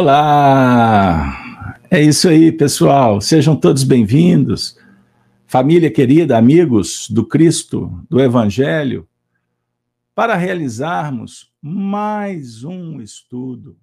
Olá! 0.00 1.76
É 1.90 2.00
isso 2.00 2.26
aí, 2.26 2.50
pessoal. 2.50 3.20
Sejam 3.20 3.54
todos 3.54 3.84
bem-vindos. 3.84 4.78
Família 5.46 5.90
querida, 5.90 6.38
amigos 6.38 7.06
do 7.10 7.22
Cristo, 7.22 8.02
do 8.08 8.18
Evangelho, 8.18 9.06
para 10.14 10.36
realizarmos 10.36 11.52
mais 11.60 12.64
um 12.64 12.98
estudo. 12.98 13.78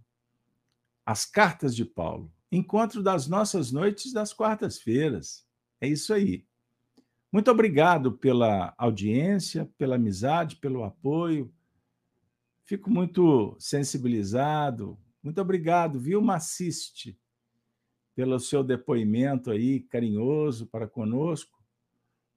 As 1.06 1.23
cartas 1.23 1.76
de 1.76 1.86
Paulo. 1.86 2.31
Encontro 2.52 3.04
das 3.04 3.28
nossas 3.28 3.72
noites 3.72 4.12
das 4.12 4.34
quartas-feiras. 4.34 5.45
É 5.80 5.88
isso 5.88 6.12
aí. 6.16 6.44
Muito 7.31 7.52
obrigado 7.52 8.12
pela 8.14 8.73
audiência, 8.76 9.70
pela 9.78 9.98
amizade, 9.98 10.56
pelo 10.56 10.84
apoio. 10.84 11.54
Fico 12.66 12.90
muito 12.90 13.56
sensibilizado, 13.59 14.98
muito 15.27 15.41
obrigado, 15.41 15.99
viu, 15.99 16.22
Maciste, 16.22 17.20
pelo 18.16 18.40
seu 18.40 18.63
depoimento 18.63 19.52
aí 19.52 19.81
carinhoso 19.81 20.67
para 20.67 20.88
conosco. 20.88 21.62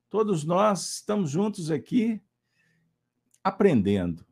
Todos 0.08 0.42
nós 0.42 0.94
estamos 0.94 1.30
juntos 1.30 1.70
aqui 1.70 2.20
aprendendo. 3.44 4.26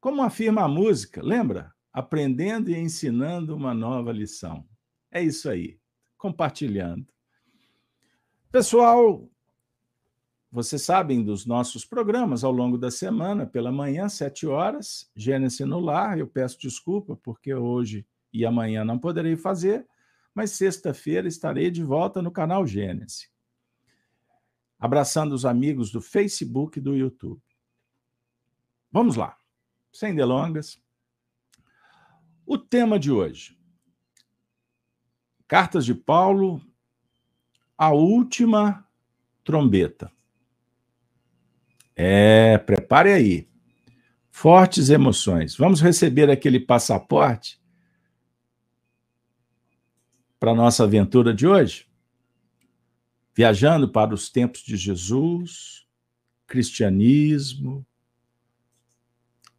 Como 0.00 0.20
afirma 0.20 0.64
a 0.64 0.68
música, 0.68 1.22
lembra? 1.22 1.72
Aprendendo 1.92 2.72
e 2.72 2.76
ensinando 2.76 3.54
uma 3.54 3.72
nova 3.72 4.10
lição. 4.10 4.68
É 5.08 5.22
isso 5.22 5.48
aí, 5.48 5.78
compartilhando. 6.18 7.06
Pessoal, 8.50 9.30
vocês 10.52 10.82
sabem 10.82 11.24
dos 11.24 11.46
nossos 11.46 11.82
programas 11.82 12.44
ao 12.44 12.52
longo 12.52 12.76
da 12.76 12.90
semana, 12.90 13.46
pela 13.46 13.72
manhã, 13.72 14.06
sete 14.10 14.46
horas, 14.46 15.10
Gênesis 15.16 15.66
no 15.66 15.80
Lar. 15.80 16.18
Eu 16.18 16.26
peço 16.26 16.60
desculpa, 16.60 17.16
porque 17.16 17.54
hoje 17.54 18.06
e 18.30 18.44
amanhã 18.44 18.84
não 18.84 18.98
poderei 18.98 19.34
fazer, 19.34 19.88
mas 20.34 20.50
sexta-feira 20.50 21.26
estarei 21.26 21.70
de 21.70 21.82
volta 21.82 22.20
no 22.20 22.30
canal 22.30 22.66
Gênesis. 22.66 23.30
Abraçando 24.78 25.32
os 25.32 25.46
amigos 25.46 25.90
do 25.90 26.02
Facebook 26.02 26.78
e 26.78 26.82
do 26.82 26.94
YouTube. 26.94 27.40
Vamos 28.90 29.16
lá, 29.16 29.34
sem 29.90 30.14
delongas. 30.14 30.78
O 32.44 32.58
tema 32.58 32.98
de 32.98 33.10
hoje: 33.10 33.58
Cartas 35.48 35.86
de 35.86 35.94
Paulo, 35.94 36.60
a 37.78 37.90
última 37.90 38.86
trombeta. 39.42 40.12
É, 41.94 42.58
prepare 42.58 43.12
aí. 43.12 43.48
Fortes 44.30 44.88
emoções. 44.88 45.56
Vamos 45.56 45.80
receber 45.80 46.30
aquele 46.30 46.58
passaporte 46.58 47.60
para 50.40 50.52
a 50.52 50.54
nossa 50.54 50.84
aventura 50.84 51.32
de 51.32 51.46
hoje? 51.46 51.86
Viajando 53.34 53.88
para 53.88 54.14
os 54.14 54.28
tempos 54.28 54.62
de 54.62 54.76
Jesus, 54.76 55.86
cristianismo, 56.46 57.86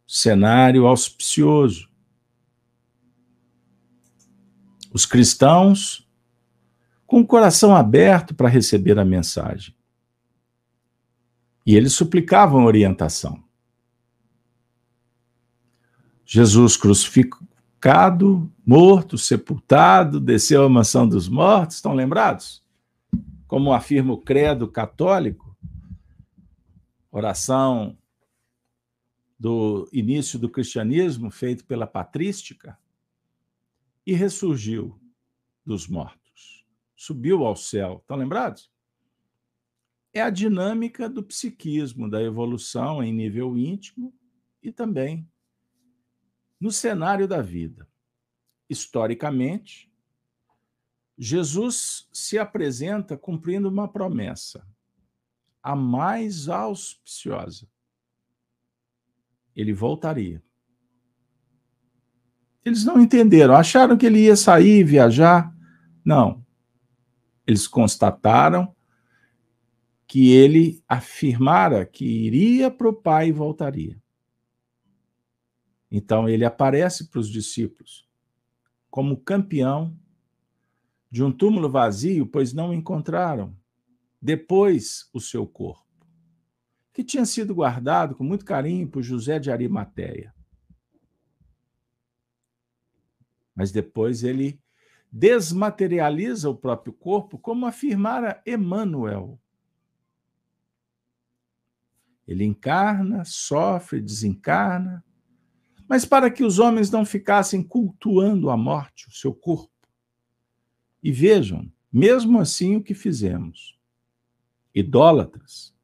cenário 0.06 0.86
auspicioso. 0.86 1.88
Os 4.92 5.06
cristãos 5.06 6.08
com 7.06 7.20
o 7.20 7.26
coração 7.26 7.74
aberto 7.74 8.34
para 8.34 8.48
receber 8.48 8.98
a 8.98 9.04
mensagem. 9.04 9.74
E 11.66 11.74
eles 11.74 11.92
suplicavam 11.94 12.64
orientação. 12.64 13.42
Jesus 16.26 16.76
crucificado, 16.76 18.50
morto, 18.66 19.16
sepultado, 19.16 20.18
desceu 20.18 20.64
à 20.64 20.68
mansão 20.68 21.08
dos 21.08 21.28
mortos, 21.28 21.76
estão 21.76 21.94
lembrados? 21.94 22.62
Como 23.46 23.72
afirma 23.72 24.12
o 24.12 24.18
credo 24.18 24.66
católico, 24.66 25.56
oração 27.10 27.96
do 29.38 29.88
início 29.92 30.38
do 30.38 30.48
cristianismo, 30.48 31.30
feito 31.30 31.64
pela 31.64 31.86
patrística, 31.86 32.78
e 34.06 34.12
ressurgiu 34.14 34.98
dos 35.64 35.86
mortos, 35.86 36.64
subiu 36.96 37.44
ao 37.44 37.56
céu. 37.56 37.98
Estão 38.02 38.16
lembrados? 38.16 38.70
É 40.14 40.22
a 40.22 40.30
dinâmica 40.30 41.08
do 41.08 41.24
psiquismo, 41.24 42.08
da 42.08 42.22
evolução 42.22 43.02
em 43.02 43.12
nível 43.12 43.58
íntimo 43.58 44.14
e 44.62 44.70
também 44.70 45.28
no 46.60 46.70
cenário 46.70 47.26
da 47.26 47.42
vida. 47.42 47.86
Historicamente, 48.70 49.92
Jesus 51.18 52.08
se 52.12 52.38
apresenta 52.38 53.18
cumprindo 53.18 53.68
uma 53.68 53.88
promessa, 53.88 54.66
a 55.60 55.74
mais 55.74 56.48
auspiciosa. 56.48 57.68
Ele 59.54 59.72
voltaria. 59.72 60.42
Eles 62.64 62.84
não 62.84 63.00
entenderam, 63.00 63.54
acharam 63.54 63.96
que 63.96 64.06
ele 64.06 64.20
ia 64.20 64.36
sair, 64.36 64.84
viajar. 64.84 65.54
Não. 66.04 66.44
Eles 67.46 67.66
constataram 67.66 68.73
que 70.14 70.30
ele 70.30 70.80
afirmara 70.88 71.84
que 71.84 72.04
iria 72.04 72.70
para 72.70 72.88
o 72.88 72.92
Pai 72.92 73.30
e 73.30 73.32
voltaria. 73.32 74.00
Então 75.90 76.28
ele 76.28 76.44
aparece 76.44 77.08
para 77.08 77.18
os 77.18 77.28
discípulos 77.28 78.08
como 78.88 79.16
campeão 79.16 79.98
de 81.10 81.20
um 81.20 81.32
túmulo 81.32 81.68
vazio, 81.68 82.28
pois 82.28 82.52
não 82.52 82.72
encontraram 82.72 83.58
depois 84.22 85.10
o 85.12 85.20
seu 85.20 85.48
corpo, 85.48 86.06
que 86.92 87.02
tinha 87.02 87.26
sido 87.26 87.52
guardado 87.52 88.14
com 88.14 88.22
muito 88.22 88.44
carinho 88.44 88.86
por 88.86 89.02
José 89.02 89.40
de 89.40 89.50
Arimateia. 89.50 90.32
Mas 93.52 93.72
depois 93.72 94.22
ele 94.22 94.62
desmaterializa 95.10 96.48
o 96.48 96.56
próprio 96.56 96.92
corpo, 96.92 97.36
como 97.36 97.66
afirmara 97.66 98.40
Emmanuel, 98.46 99.40
ele 102.26 102.44
encarna, 102.44 103.24
sofre, 103.24 104.00
desencarna, 104.00 105.04
mas 105.88 106.04
para 106.04 106.30
que 106.30 106.42
os 106.42 106.58
homens 106.58 106.90
não 106.90 107.04
ficassem 107.04 107.62
cultuando 107.62 108.50
a 108.50 108.56
morte, 108.56 109.08
o 109.08 109.12
seu 109.12 109.34
corpo. 109.34 109.70
E 111.02 111.12
vejam, 111.12 111.70
mesmo 111.92 112.40
assim, 112.40 112.76
o 112.76 112.82
que 112.82 112.94
fizemos. 112.94 113.78
Idólatras. 114.74 115.74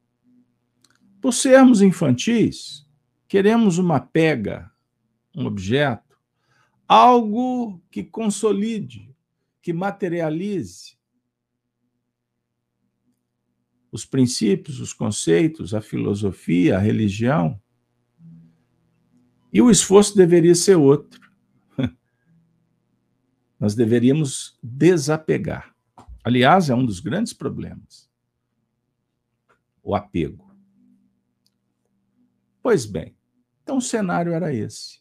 Por 1.21 1.33
sermos 1.33 1.83
infantis, 1.83 2.87
queremos 3.29 3.77
uma 3.77 4.01
pega, 4.01 4.73
um 5.37 5.45
objeto, 5.45 6.19
algo 6.89 7.81
que 7.91 8.03
consolide, 8.03 9.15
que 9.61 9.73
materialize, 9.73 10.99
os 13.93 14.05
princípios, 14.05 14.81
os 14.81 14.93
conceitos, 14.93 15.75
a 15.75 15.81
filosofia, 15.81 16.77
a 16.77 16.81
religião. 16.81 17.61
E 19.53 19.61
o 19.61 19.71
esforço 19.71 20.17
deveria 20.17 20.55
ser 20.55 20.77
outro. 20.77 21.21
Nós 23.59 23.75
deveríamos 23.75 24.59
desapegar. 24.63 25.75
Aliás, 26.23 26.71
é 26.71 26.75
um 26.75 26.85
dos 26.85 27.01
grandes 27.01 27.33
problemas. 27.33 28.09
O 29.83 29.95
apego. 29.95 30.55
Pois 32.63 32.85
bem, 32.85 33.17
então 33.63 33.79
o 33.79 33.83
cenário 33.83 34.33
era 34.33 34.55
esse. 34.55 35.01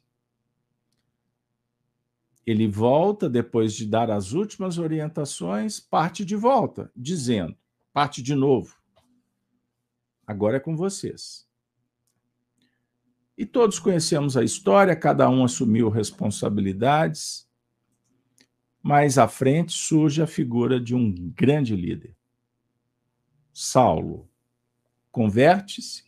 Ele 2.45 2.67
volta, 2.67 3.29
depois 3.29 3.73
de 3.73 3.85
dar 3.85 4.09
as 4.09 4.31
últimas 4.31 4.79
orientações, 4.79 5.79
parte 5.79 6.25
de 6.25 6.35
volta, 6.35 6.91
dizendo, 6.95 7.55
parte 7.93 8.23
de 8.23 8.33
novo. 8.33 8.78
Agora 10.29 10.57
é 10.57 10.59
com 10.59 10.77
vocês. 10.77 11.43
E 13.35 13.47
todos 13.47 13.79
conhecemos 13.79 14.37
a 14.37 14.43
história, 14.43 14.95
cada 14.95 15.27
um 15.27 15.43
assumiu 15.43 15.89
responsabilidades. 15.89 17.49
Mais 18.79 19.17
à 19.17 19.27
frente 19.27 19.71
surge 19.71 20.21
a 20.21 20.27
figura 20.27 20.79
de 20.79 20.93
um 20.93 21.11
grande 21.35 21.75
líder. 21.75 22.15
Saulo 23.51 24.29
converte-se, 25.11 26.03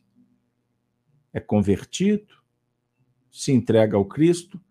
é 1.33 1.39
convertido, 1.39 2.35
se 3.31 3.51
entrega 3.51 3.97
ao 3.97 4.06
Cristo 4.06 4.62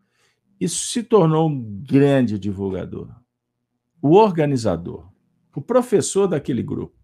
e 0.60 0.68
se 0.68 1.02
tornou 1.02 1.48
um 1.48 1.82
grande 1.82 2.38
divulgador, 2.38 3.12
o 4.00 4.10
organizador, 4.10 5.10
o 5.52 5.60
professor 5.60 6.28
daquele 6.28 6.62
grupo 6.62 6.99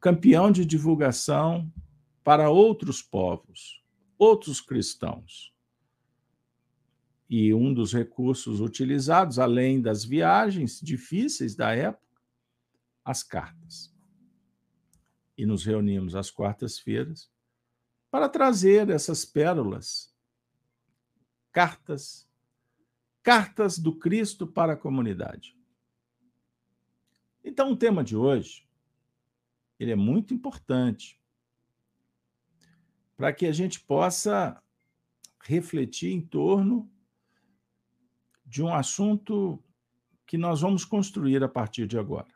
campeão 0.00 0.50
de 0.50 0.64
divulgação 0.64 1.72
para 2.22 2.50
outros 2.50 3.02
povos, 3.02 3.82
outros 4.18 4.60
cristãos. 4.60 5.52
E 7.28 7.52
um 7.52 7.72
dos 7.74 7.92
recursos 7.92 8.60
utilizados, 8.60 9.38
além 9.38 9.80
das 9.80 10.04
viagens 10.04 10.80
difíceis 10.80 11.54
da 11.54 11.74
época, 11.74 12.20
as 13.04 13.22
cartas. 13.22 13.94
E 15.36 15.46
nos 15.46 15.64
reunimos 15.64 16.14
às 16.14 16.30
quartas-feiras 16.30 17.30
para 18.10 18.28
trazer 18.28 18.88
essas 18.90 19.24
pérolas, 19.24 20.14
cartas, 21.52 22.28
cartas 23.22 23.78
do 23.78 23.94
Cristo 23.94 24.46
para 24.46 24.74
a 24.74 24.76
comunidade. 24.76 25.56
Então, 27.42 27.72
o 27.72 27.76
tema 27.76 28.04
de 28.04 28.16
hoje, 28.16 28.67
ele 29.78 29.92
é 29.92 29.96
muito 29.96 30.34
importante 30.34 31.20
para 33.16 33.32
que 33.32 33.46
a 33.46 33.52
gente 33.52 33.80
possa 33.80 34.62
refletir 35.40 36.12
em 36.12 36.20
torno 36.20 36.90
de 38.44 38.62
um 38.62 38.72
assunto 38.72 39.62
que 40.26 40.38
nós 40.38 40.60
vamos 40.60 40.84
construir 40.84 41.42
a 41.42 41.48
partir 41.48 41.86
de 41.86 41.98
agora. 41.98 42.28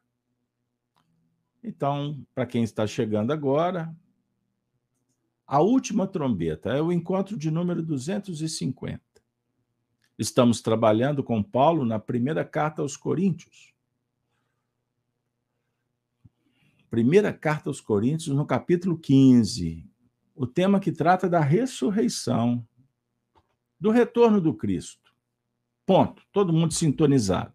Então, 1.62 2.26
para 2.34 2.46
quem 2.46 2.64
está 2.64 2.86
chegando 2.86 3.32
agora, 3.32 3.94
a 5.46 5.60
última 5.60 6.06
trombeta 6.06 6.70
é 6.70 6.82
o 6.82 6.90
encontro 6.90 7.36
de 7.36 7.50
número 7.50 7.82
250. 7.82 9.00
Estamos 10.18 10.60
trabalhando 10.60 11.22
com 11.22 11.42
Paulo 11.42 11.84
na 11.84 11.98
primeira 11.98 12.44
carta 12.44 12.82
aos 12.82 12.96
Coríntios. 12.96 13.71
Primeira 16.92 17.32
carta 17.32 17.70
aos 17.70 17.80
Coríntios, 17.80 18.36
no 18.36 18.44
capítulo 18.44 18.98
15. 18.98 19.90
O 20.34 20.46
tema 20.46 20.78
que 20.78 20.92
trata 20.92 21.26
da 21.26 21.40
ressurreição, 21.40 22.68
do 23.80 23.90
retorno 23.90 24.42
do 24.42 24.52
Cristo. 24.52 25.10
Ponto. 25.86 26.22
Todo 26.30 26.52
mundo 26.52 26.74
sintonizado. 26.74 27.54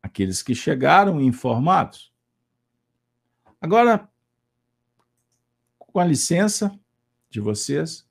Aqueles 0.00 0.40
que 0.40 0.54
chegaram 0.54 1.20
informados. 1.20 2.14
Agora, 3.60 4.08
com 5.76 5.98
a 5.98 6.04
licença 6.04 6.78
de 7.28 7.40
vocês, 7.40 8.08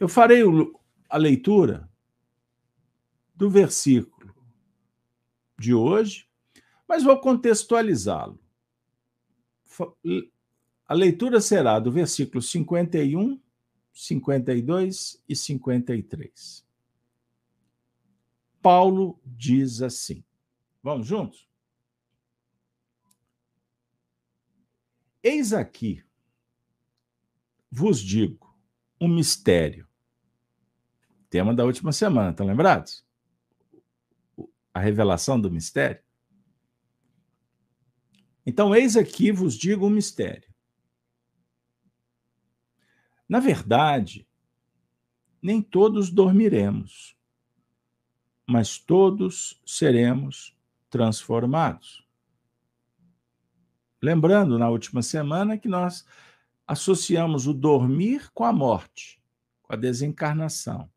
eu 0.00 0.08
farei 0.08 0.42
a 1.08 1.16
leitura 1.16 1.88
do 3.36 3.48
versículo 3.48 4.34
de 5.56 5.72
hoje, 5.72 6.28
mas 6.88 7.04
vou 7.04 7.20
contextualizá-lo. 7.20 8.47
A 10.86 10.94
leitura 10.94 11.40
será 11.40 11.78
do 11.78 11.92
versículo 11.92 12.40
51, 12.40 13.40
52 13.92 15.22
e 15.28 15.36
53. 15.36 16.66
Paulo 18.62 19.20
diz 19.24 19.82
assim: 19.82 20.24
Vamos 20.82 21.06
juntos? 21.06 21.48
Eis 25.22 25.52
aqui 25.52 26.02
vos 27.70 28.00
digo 28.00 28.56
um 29.00 29.08
mistério. 29.08 29.86
Tema 31.28 31.54
da 31.54 31.64
última 31.64 31.92
semana, 31.92 32.30
estão 32.30 32.46
lembrados? 32.46 33.04
A 34.72 34.80
revelação 34.80 35.38
do 35.38 35.50
mistério. 35.50 36.02
Então, 38.48 38.74
eis 38.74 38.96
aqui 38.96 39.30
vos 39.30 39.54
digo 39.54 39.86
um 39.86 39.90
mistério. 39.90 40.48
Na 43.28 43.40
verdade, 43.40 44.26
nem 45.42 45.60
todos 45.60 46.08
dormiremos, 46.08 47.14
mas 48.46 48.78
todos 48.78 49.62
seremos 49.66 50.56
transformados. 50.88 52.08
Lembrando, 54.00 54.58
na 54.58 54.70
última 54.70 55.02
semana, 55.02 55.58
que 55.58 55.68
nós 55.68 56.06
associamos 56.66 57.46
o 57.46 57.52
dormir 57.52 58.30
com 58.32 58.44
a 58.44 58.52
morte, 58.52 59.22
com 59.60 59.74
a 59.74 59.76
desencarnação. 59.76 60.90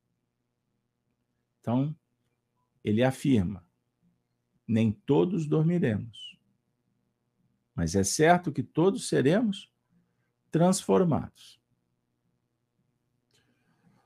Então, 1.60 1.94
ele 2.82 3.04
afirma: 3.04 3.68
nem 4.66 4.90
todos 4.90 5.46
dormiremos, 5.46 6.31
mas 7.82 7.96
é 7.96 8.04
certo 8.04 8.52
que 8.52 8.62
todos 8.62 9.10
seremos 9.10 9.68
transformados. 10.52 11.60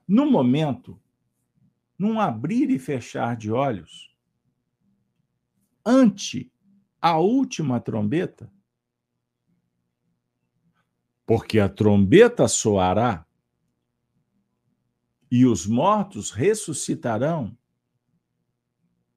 No 0.07 0.25
momento, 0.31 0.97
num 1.99 2.17
abrir 2.17 2.69
e 2.69 2.79
fechar 2.79 3.35
de 3.35 3.51
olhos, 3.51 4.15
ante 5.85 6.49
a 7.01 7.17
última 7.17 7.81
trombeta, 7.81 8.49
porque 11.25 11.59
a 11.59 11.67
trombeta 11.67 12.47
soará 12.47 13.27
e 15.29 15.45
os 15.45 15.67
mortos 15.67 16.31
ressuscitarão 16.31 17.57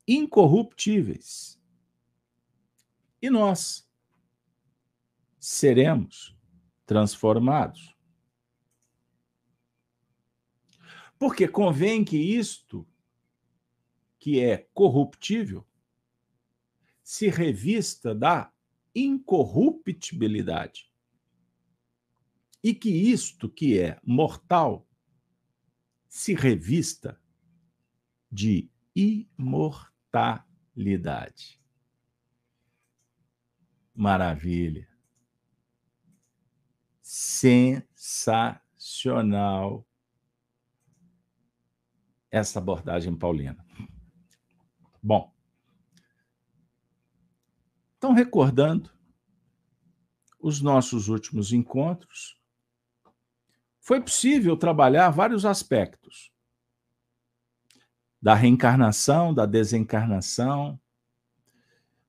incorruptíveis. 0.05 1.63
E 3.23 3.31
nós 3.31 3.88
seremos 5.49 6.37
transformados. 6.85 7.97
Porque 11.19 11.49
convém 11.49 12.05
que 12.05 12.19
isto, 12.19 12.87
que 14.19 14.41
é 14.41 14.69
corruptível, 14.75 15.67
se 17.03 17.31
revista 17.31 18.15
da 18.15 18.53
incorruptibilidade 18.95 20.93
e 22.63 22.75
que 22.75 22.91
isto 22.91 23.49
que 23.49 23.79
é 23.79 23.99
mortal 24.05 24.87
se 26.11 26.35
revista 26.35 27.19
de 28.31 28.71
imortalidade. 28.95 31.59
Maravilha. 33.95 34.98
Sensacional 37.11 37.89
essa 42.31 42.59
abordagem 42.59 43.17
paulina. 43.17 43.65
Bom, 45.03 45.35
então 47.97 48.13
recordando 48.13 48.91
os 50.39 50.61
nossos 50.61 51.09
últimos 51.09 51.51
encontros, 51.51 52.39
foi 53.81 54.03
possível 54.03 54.55
trabalhar 54.55 55.09
vários 55.09 55.47
aspectos 55.47 56.31
da 58.21 58.35
reencarnação, 58.35 59.33
da 59.33 59.47
desencarnação, 59.47 60.79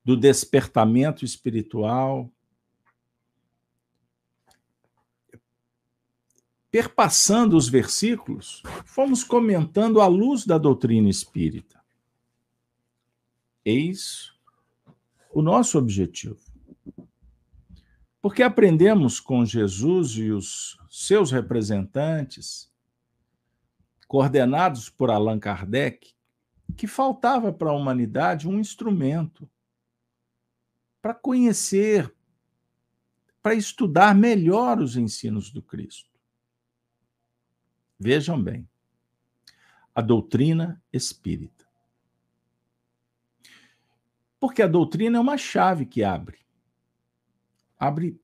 do 0.04 0.14
despertamento 0.14 1.24
espiritual. 1.24 2.30
Perpassando 6.70 7.56
os 7.56 7.68
versículos, 7.68 8.62
fomos 8.84 9.24
comentando 9.24 10.00
à 10.00 10.06
luz 10.06 10.46
da 10.46 10.56
doutrina 10.56 11.08
espírita. 11.08 11.80
Eis 13.64 14.32
o 15.32 15.42
nosso 15.42 15.78
objetivo. 15.78 16.40
Porque 18.22 18.42
aprendemos 18.42 19.18
com 19.18 19.44
Jesus 19.44 20.10
e 20.12 20.30
os 20.30 20.78
seus 20.90 21.30
representantes, 21.30 22.70
coordenados 24.06 24.88
por 24.88 25.10
Allan 25.10 25.38
Kardec, 25.38 26.12
que 26.76 26.86
faltava 26.86 27.52
para 27.52 27.70
a 27.70 27.74
humanidade 27.74 28.48
um 28.48 28.58
instrumento 28.58 29.48
para 31.00 31.14
conhecer, 31.14 32.14
para 33.42 33.54
estudar 33.54 34.14
melhor 34.14 34.80
os 34.80 34.96
ensinos 34.96 35.50
do 35.50 35.62
Cristo. 35.62 36.09
Vejam 38.02 38.42
bem, 38.42 38.66
a 39.94 40.00
doutrina 40.00 40.82
espírita. 40.90 41.68
Porque 44.40 44.62
a 44.62 44.66
doutrina 44.66 45.18
é 45.18 45.20
uma 45.20 45.36
chave 45.36 45.84
que 45.84 46.02
abre. 46.02 46.38
Abre 47.78 48.18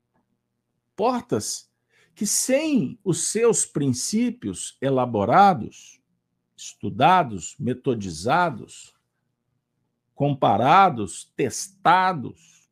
portas 0.96 1.70
que, 2.14 2.26
sem 2.26 2.98
os 3.04 3.28
seus 3.28 3.66
princípios 3.66 4.78
elaborados, 4.80 6.00
estudados, 6.56 7.54
metodizados, 7.58 8.94
comparados, 10.14 11.30
testados, 11.36 12.70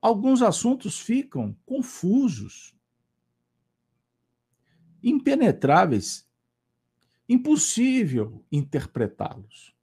alguns 0.00 0.40
assuntos 0.40 1.00
ficam 1.00 1.56
confusos, 1.66 2.77
impenetráveis 5.02 6.28
impossível 7.28 8.42
interpretá-los. 8.50 9.74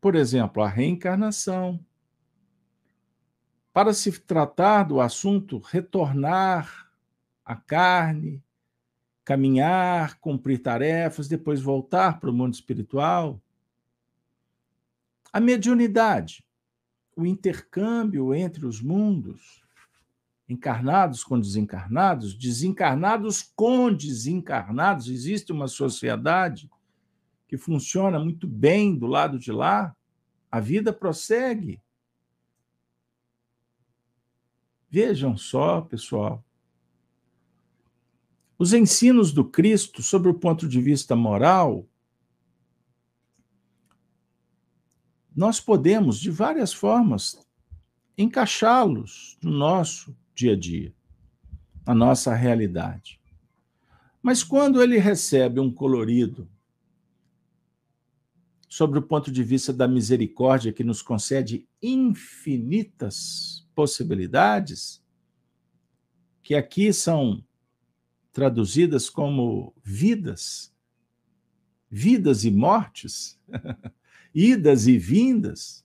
Por 0.00 0.14
exemplo, 0.14 0.62
a 0.62 0.68
reencarnação. 0.68 1.84
Para 3.72 3.92
se 3.92 4.10
tratar 4.20 4.84
do 4.84 5.00
assunto 5.00 5.58
retornar 5.58 6.90
à 7.44 7.54
carne, 7.54 8.42
caminhar, 9.24 10.18
cumprir 10.18 10.58
tarefas, 10.58 11.28
depois 11.28 11.60
voltar 11.60 12.18
para 12.18 12.30
o 12.30 12.32
mundo 12.32 12.54
espiritual. 12.54 13.40
A 15.32 15.40
mediunidade, 15.40 16.44
o 17.14 17.26
intercâmbio 17.26 18.34
entre 18.34 18.64
os 18.64 18.80
mundos, 18.80 19.65
encarnados 20.48 21.24
com 21.24 21.38
desencarnados, 21.40 22.34
desencarnados 22.34 23.42
com 23.54 23.92
desencarnados. 23.92 25.08
Existe 25.08 25.52
uma 25.52 25.66
sociedade 25.66 26.70
que 27.48 27.56
funciona 27.56 28.18
muito 28.18 28.46
bem 28.46 28.96
do 28.96 29.06
lado 29.06 29.38
de 29.38 29.50
lá. 29.50 29.94
A 30.50 30.60
vida 30.60 30.92
prossegue. 30.92 31.80
Vejam 34.88 35.36
só, 35.36 35.80
pessoal. 35.80 36.44
Os 38.58 38.72
ensinos 38.72 39.32
do 39.32 39.44
Cristo, 39.44 40.02
sobre 40.02 40.30
o 40.30 40.34
ponto 40.34 40.66
de 40.66 40.80
vista 40.80 41.14
moral, 41.14 41.86
nós 45.34 45.60
podemos, 45.60 46.18
de 46.18 46.30
várias 46.30 46.72
formas, 46.72 47.46
encaixá-los 48.16 49.36
no 49.42 49.50
nosso 49.50 50.16
dia 50.36 50.52
a 50.52 50.56
dia, 50.56 50.94
na 51.86 51.94
nossa 51.94 52.34
realidade. 52.34 53.18
Mas 54.22 54.44
quando 54.44 54.82
ele 54.82 54.98
recebe 54.98 55.58
um 55.58 55.72
colorido 55.72 56.48
sobre 58.68 58.98
o 58.98 59.02
ponto 59.02 59.32
de 59.32 59.42
vista 59.42 59.72
da 59.72 59.88
misericórdia 59.88 60.72
que 60.72 60.84
nos 60.84 61.00
concede 61.00 61.66
infinitas 61.80 63.66
possibilidades, 63.74 65.02
que 66.42 66.54
aqui 66.54 66.92
são 66.92 67.42
traduzidas 68.32 69.08
como 69.08 69.74
vidas, 69.82 70.74
vidas 71.90 72.44
e 72.44 72.50
mortes, 72.50 73.40
idas 74.34 74.86
e 74.86 74.98
vindas. 74.98 75.82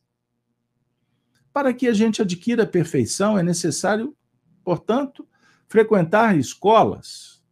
Para 1.53 1.73
que 1.73 1.87
a 1.87 1.93
gente 1.93 2.21
adquira 2.21 2.63
a 2.63 2.67
perfeição, 2.67 3.37
é 3.37 3.43
necessário, 3.43 4.13
portanto, 4.63 5.27
frequentar 5.67 6.37
escolas, 6.37 7.43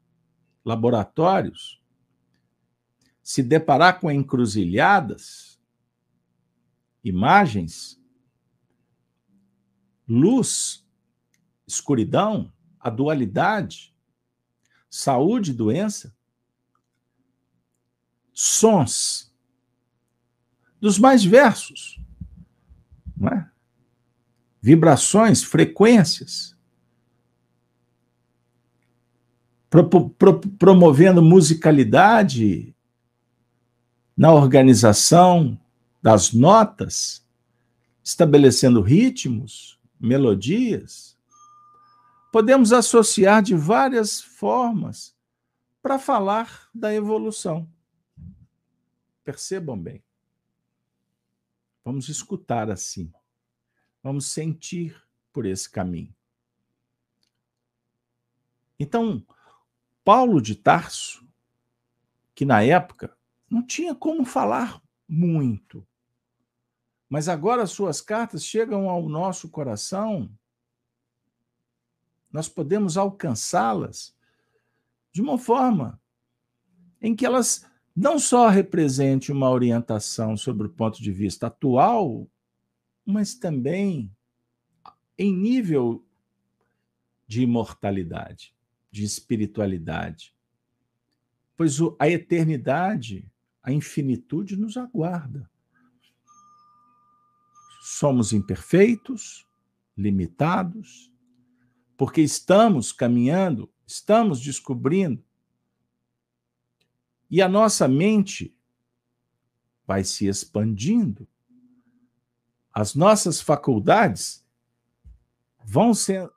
laboratórios, 0.64 1.82
se 3.24 3.42
deparar 3.44 4.00
com 4.00 4.12
encruzilhadas, 4.12 5.60
imagens, 7.04 8.02
luz, 10.08 10.86
escuridão, 11.68 12.52
a 12.80 12.90
dualidade, 12.90 13.96
saúde, 14.90 15.54
doença, 15.54 16.16
sons 18.34 19.32
dos 20.80 20.98
mais 20.98 21.22
diversos, 21.22 22.00
é? 23.32 23.46
vibrações, 24.62 25.44
frequências, 25.44 26.58
pro, 29.70 30.10
pro, 30.10 30.40
promovendo 30.40 31.22
musicalidade 31.22 32.76
na 34.16 34.34
organização 34.34 35.60
das 36.02 36.34
notas, 36.34 37.26
estabelecendo 38.04 38.82
ritmos, 38.82 39.80
melodias 40.00 41.20
podemos 42.32 42.72
associar 42.72 43.42
de 43.42 43.56
várias 43.56 44.22
formas 44.22 45.16
para 45.82 45.98
falar 45.98 46.70
da 46.74 46.94
evolução. 46.94 47.70
Percebam 49.24 49.80
bem. 49.80 50.04
Vamos 51.84 52.10
escutar 52.10 52.70
assim. 52.70 53.12
Vamos 54.04 54.28
sentir 54.28 55.02
por 55.32 55.46
esse 55.46 55.70
caminho. 55.70 56.16
Então, 58.80 59.26
Paulo 60.12 60.42
de 60.42 60.56
Tarso, 60.56 61.24
que 62.34 62.44
na 62.44 62.64
época 62.64 63.16
não 63.48 63.64
tinha 63.64 63.94
como 63.94 64.26
falar 64.26 64.82
muito, 65.08 65.88
mas 67.08 67.30
agora 67.30 67.68
suas 67.68 68.02
cartas 68.02 68.44
chegam 68.44 68.90
ao 68.90 69.08
nosso 69.08 69.50
coração 69.50 70.28
nós 72.32 72.50
podemos 72.50 72.98
alcançá-las 72.98 74.18
de 75.12 75.22
uma 75.22 75.38
forma 75.38 76.02
em 77.00 77.16
que 77.16 77.24
elas 77.24 77.70
não 77.96 78.18
só 78.18 78.48
representem 78.48 79.36
uma 79.36 79.52
orientação 79.52 80.36
sobre 80.36 80.66
o 80.66 80.72
ponto 80.72 81.04
de 81.04 81.12
vista 81.12 81.46
atual, 81.46 82.28
mas 83.06 83.36
também 83.36 84.12
em 85.16 85.32
nível 85.32 86.04
de 87.28 87.44
imortalidade, 87.44 88.56
de 88.92 89.04
espiritualidade. 89.04 90.34
Pois 91.56 91.78
a 92.00 92.10
eternidade, 92.10 93.30
a 93.62 93.72
infinitude 93.72 94.56
nos 94.56 94.78
aguarda. 94.78 95.50
Somos 97.82 98.34
imperfeitos, 98.34 99.48
limitados, 99.96 101.12
porque 101.98 102.22
estamos 102.22 102.92
caminhando, 102.92 103.72
estamos 103.86 104.40
descobrindo. 104.40 105.24
E 107.30 107.42
a 107.42 107.50
nossa 107.50 107.88
mente 107.88 108.56
vai 109.86 110.04
se 110.04 110.28
expandindo. 110.28 111.28
As 112.74 112.96
nossas 112.96 113.42
faculdades 113.42 114.46
vão 115.66 115.94
ser 115.94 116.32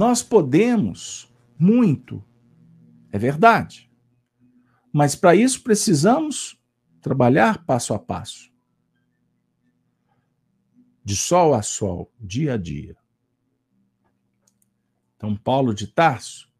Nós 0.00 0.22
podemos 0.22 1.30
muito, 1.58 2.24
é 3.12 3.18
verdade. 3.18 3.92
Mas 4.90 5.14
para 5.14 5.36
isso 5.36 5.62
precisamos 5.62 6.58
trabalhar 7.02 7.66
passo 7.66 7.92
a 7.92 7.98
passo 7.98 8.50
de 11.04 11.14
sol 11.14 11.52
a 11.52 11.60
sol, 11.60 12.10
dia 12.18 12.54
a 12.54 12.56
dia. 12.56 12.96
Então, 15.18 15.36
Paulo 15.36 15.74
de 15.74 15.86
Tarso 15.86 16.50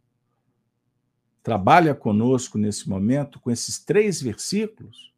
trabalha 1.42 1.94
conosco 1.94 2.58
nesse 2.58 2.90
momento 2.90 3.40
com 3.40 3.50
esses 3.50 3.82
três 3.82 4.20
versículos 4.20 5.14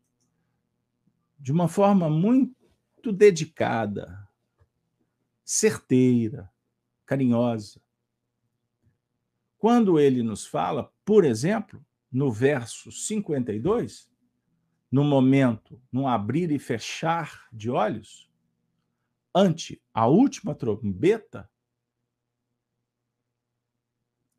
de 1.41 1.51
uma 1.51 1.67
forma 1.67 2.09
muito 2.09 3.11
dedicada, 3.13 4.29
certeira, 5.45 6.49
carinhosa. 7.05 7.82
Quando 9.63 9.97
ele 9.97 10.25
nos 10.25 10.45
fala, 10.45 10.93
por 11.05 11.25
exemplo, 11.25 11.87
no 12.11 12.33
verso 12.33 12.91
52, 12.91 14.11
no 14.91 15.05
momento, 15.05 15.81
num 15.93 16.09
abrir 16.09 16.51
e 16.51 16.59
fechar 16.59 17.47
de 17.53 17.71
olhos, 17.71 18.29
ante 19.33 19.81
a 19.95 20.09
última 20.09 20.53
trombeta, 20.53 21.49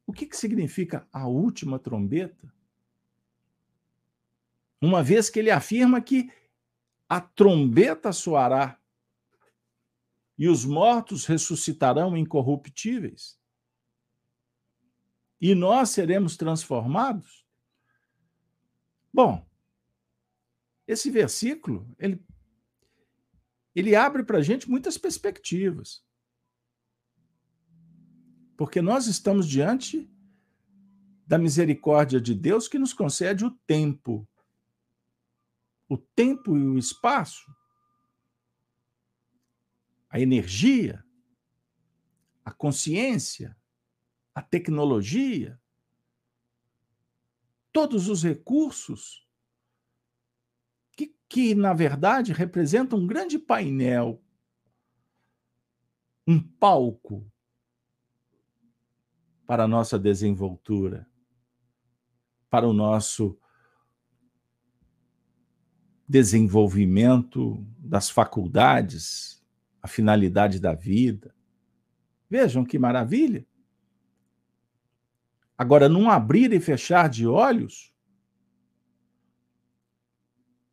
o 0.05 0.11
que, 0.11 0.25
que 0.25 0.35
significa 0.35 1.07
a 1.09 1.25
última 1.25 1.79
trombeta? 1.79 2.53
Uma 4.81 5.01
vez 5.01 5.29
que 5.29 5.39
ele 5.39 5.51
afirma 5.51 6.01
que 6.01 6.29
a 7.07 7.21
trombeta 7.21 8.11
soará 8.11 8.77
e 10.37 10.49
os 10.49 10.65
mortos 10.65 11.25
ressuscitarão 11.25 12.17
incorruptíveis 12.17 13.41
e 15.43 15.53
nós 15.53 15.89
seremos 15.89 16.37
transformados. 16.37 17.45
Bom, 19.13 19.45
esse 20.87 21.11
versículo 21.11 21.93
ele 21.99 22.25
ele 23.75 23.93
abre 23.93 24.23
para 24.23 24.37
a 24.37 24.41
gente 24.41 24.69
muitas 24.69 24.97
perspectivas. 24.97 26.01
Porque 28.55 28.81
nós 28.81 29.07
estamos 29.07 29.45
diante 29.45 30.09
da 31.27 31.37
misericórdia 31.37 32.21
de 32.21 32.33
Deus 32.33 32.69
que 32.69 32.79
nos 32.79 32.93
concede 32.93 33.43
o 33.43 33.51
tempo. 33.67 34.25
O 35.89 35.97
tempo 35.97 36.55
e 36.55 36.63
o 36.63 36.77
espaço. 36.77 37.53
A 40.07 40.21
energia, 40.21 41.03
a 42.45 42.51
consciência, 42.51 43.57
a 44.33 44.41
tecnologia, 44.41 45.59
todos 47.71 48.07
os 48.07 48.23
recursos 48.23 49.27
que, 50.95 51.15
que 51.27 51.55
na 51.55 51.73
verdade, 51.73 52.33
representam 52.33 52.99
um 52.99 53.07
grande 53.07 53.37
painel, 53.37 54.23
um 56.25 56.39
palco 56.39 57.29
para 59.45 59.63
a 59.63 59.67
nossa 59.67 59.99
desenvoltura, 59.99 61.07
para 62.49 62.67
o 62.67 62.73
nosso 62.73 63.37
desenvolvimento 66.07 67.65
das 67.77 68.09
faculdades, 68.09 69.43
a 69.81 69.87
finalidade 69.87 70.59
da 70.59 70.73
vida. 70.73 71.35
Vejam 72.29 72.63
que 72.63 72.79
maravilha! 72.79 73.45
Agora, 75.57 75.87
num 75.87 76.09
abrir 76.09 76.51
e 76.51 76.59
fechar 76.59 77.09
de 77.09 77.27
olhos, 77.27 77.93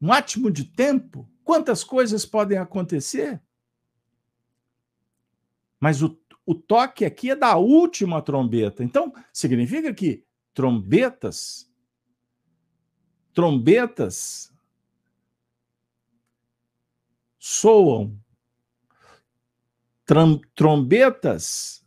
um 0.00 0.12
átimo 0.12 0.50
de 0.50 0.64
tempo, 0.64 1.30
quantas 1.44 1.84
coisas 1.84 2.24
podem 2.24 2.56
acontecer? 2.56 3.42
Mas 5.78 6.02
o, 6.02 6.18
o 6.46 6.54
toque 6.54 7.04
aqui 7.04 7.30
é 7.30 7.36
da 7.36 7.56
última 7.56 8.22
trombeta. 8.22 8.82
Então, 8.82 9.12
significa 9.32 9.92
que 9.92 10.24
trombetas, 10.54 11.70
trombetas 13.34 14.52
soam, 17.38 18.18
trombetas 20.54 21.86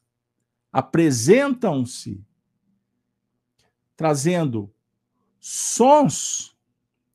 apresentam-se 0.72 2.24
trazendo 4.04 4.70
sons 5.40 6.60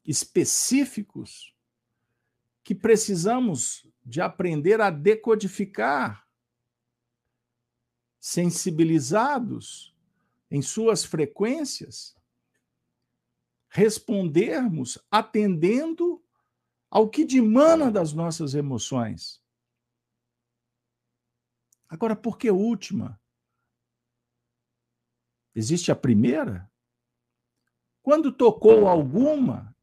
específicos 0.07 1.54
que 2.64 2.75
precisamos 2.75 3.87
de 4.02 4.23
aprender 4.23 4.80
a 4.80 4.88
decodificar, 4.88 6.26
sensibilizados 8.18 9.95
em 10.50 10.62
suas 10.62 11.04
frequências, 11.04 12.16
respondermos 13.68 14.99
atendendo 15.11 16.25
ao 16.88 17.11
que 17.11 17.23
dimana 17.23 17.90
das 17.90 18.14
nossas 18.14 18.54
emoções. 18.54 19.45
Agora, 21.87 22.16
por 22.16 22.38
que 22.38 22.50
última? 22.50 23.21
Existe 25.54 25.92
a 25.92 25.95
primeira? 25.95 26.66
Quando 28.08 28.32
tocou 28.32 28.88
alguma, 28.88 29.76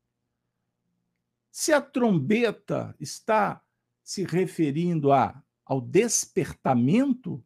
se 1.52 1.72
a 1.72 1.80
trombeta 1.80 2.96
está 3.00 3.64
se 4.02 4.24
referindo 4.24 5.12
a, 5.12 5.44
ao 5.64 5.80
despertamento, 5.80 7.46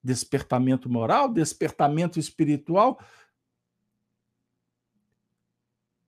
despertamento 0.00 0.88
moral, 0.88 1.28
despertamento 1.28 2.20
espiritual, 2.20 3.04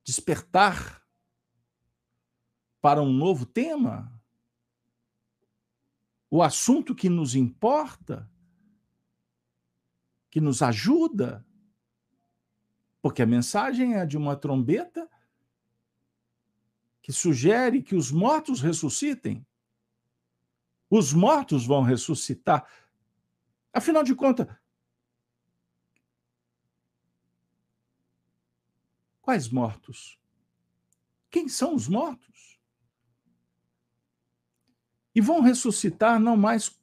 despertar 0.05 1.05
para 2.81 3.03
um 3.03 3.13
novo 3.13 3.45
tema, 3.45 4.23
o 6.31 6.45
assunto 6.45 6.95
que 6.95 7.09
nos 7.09 7.35
importa, 7.35 8.31
que 10.31 10.41
nos 10.41 10.63
ajuda, 10.63 11.45
porque 13.07 13.23
a 13.23 13.27
mensagem 13.27 13.95
é 13.95 14.05
de 14.05 14.17
uma 14.17 14.35
trombeta 14.35 15.09
que 17.01 17.13
sugere 17.13 17.81
que 17.81 17.95
os 17.95 18.11
mortos 18.11 18.61
ressuscitem. 18.61 19.47
Os 20.91 21.13
mortos 21.13 21.65
vão 21.65 21.83
ressuscitar. 21.83 22.69
Afinal 23.73 24.03
de 24.03 24.13
contas, 24.13 24.49
quais 29.23 29.49
mortos? 29.49 30.19
Quem 31.31 31.49
são 31.49 31.77
os 31.77 31.87
mortos? 31.87 32.59
E 35.15 35.21
vão 35.21 35.43
ressuscitar 35.43 36.19
não 36.19 36.37
mais 36.37 36.77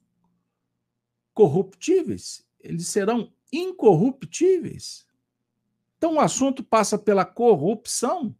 corruptíveis, 1.34 2.48
eles 2.60 2.88
serão 2.88 3.30
incorruptíveis. 3.52 5.06
Então 6.04 6.16
o 6.16 6.20
assunto 6.20 6.62
passa 6.62 6.98
pela 6.98 7.24
corrupção, 7.24 8.36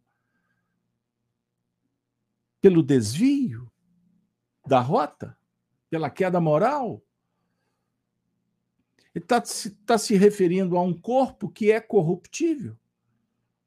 pelo 2.61 2.83
desvio 2.83 3.71
da 4.67 4.79
rota, 4.79 5.35
pela 5.89 6.11
queda 6.11 6.39
moral. 6.39 7.01
Ele 9.15 9.25
está 9.25 9.41
tá 9.83 9.97
se 9.97 10.15
referindo 10.15 10.77
a 10.77 10.81
um 10.83 10.93
corpo 10.93 11.49
que 11.49 11.71
é 11.71 11.81
corruptível. 11.81 12.77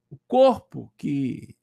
O 0.09 0.17
corpo 0.29 0.93
que 0.97 1.57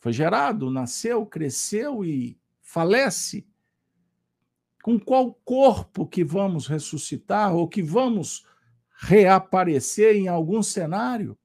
foi 0.00 0.14
gerado, 0.14 0.70
nasceu, 0.70 1.26
cresceu 1.26 2.02
e 2.02 2.40
falece. 2.62 3.46
Com 4.82 4.98
qual 4.98 5.34
corpo 5.44 6.06
que 6.06 6.24
vamos 6.24 6.66
ressuscitar 6.66 7.54
ou 7.54 7.68
que 7.68 7.82
vamos 7.82 8.46
reaparecer 8.88 10.16
em 10.16 10.28
algum 10.28 10.62
cenário. 10.62 11.38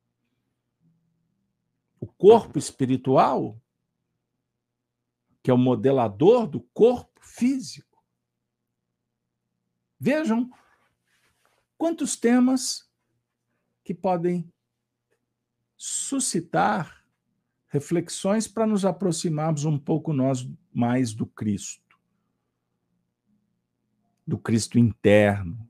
O 1.99 2.07
corpo 2.07 2.57
espiritual, 2.57 3.61
que 5.43 5.51
é 5.51 5.53
o 5.53 5.57
modelador 5.57 6.47
do 6.47 6.61
corpo 6.73 7.19
físico. 7.21 8.03
Vejam 9.99 10.49
quantos 11.77 12.15
temas 12.15 12.89
que 13.83 13.93
podem 13.93 14.51
suscitar 15.75 17.05
reflexões 17.67 18.47
para 18.47 18.65
nos 18.65 18.83
aproximarmos 18.83 19.65
um 19.65 19.77
pouco 19.77 20.11
nós 20.11 20.47
mais 20.73 21.13
do 21.13 21.25
Cristo, 21.25 21.99
do 24.25 24.37
Cristo 24.37 24.77
interno, 24.77 25.69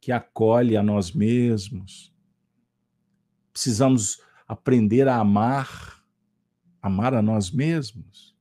que 0.00 0.12
acolhe 0.12 0.76
a 0.76 0.82
nós 0.82 1.12
mesmos. 1.12 2.12
Precisamos 3.52 4.22
aprender 4.46 5.08
a 5.08 5.16
amar, 5.16 6.02
amar 6.80 7.14
a 7.14 7.22
nós 7.22 7.50
mesmos. 7.50 8.36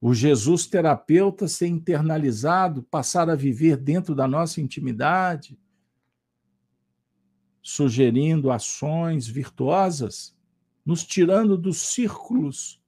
O 0.00 0.14
Jesus 0.14 0.66
terapeuta 0.66 1.48
ser 1.48 1.68
internalizado, 1.68 2.82
passar 2.82 3.30
a 3.30 3.34
viver 3.34 3.76
dentro 3.76 4.14
da 4.14 4.28
nossa 4.28 4.60
intimidade, 4.60 5.58
sugerindo 7.62 8.50
ações 8.50 9.26
virtuosas, 9.26 10.36
nos 10.84 11.04
tirando 11.04 11.56
dos 11.56 11.78
círculos 11.78 12.80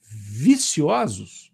viciosos 0.00 1.52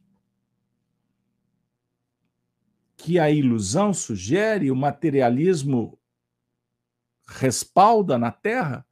que 2.96 3.18
a 3.18 3.28
ilusão 3.30 3.92
sugere, 3.92 4.70
o 4.70 4.76
materialismo 4.76 5.98
respalda 7.26 8.16
na 8.16 8.30
Terra, 8.30 8.86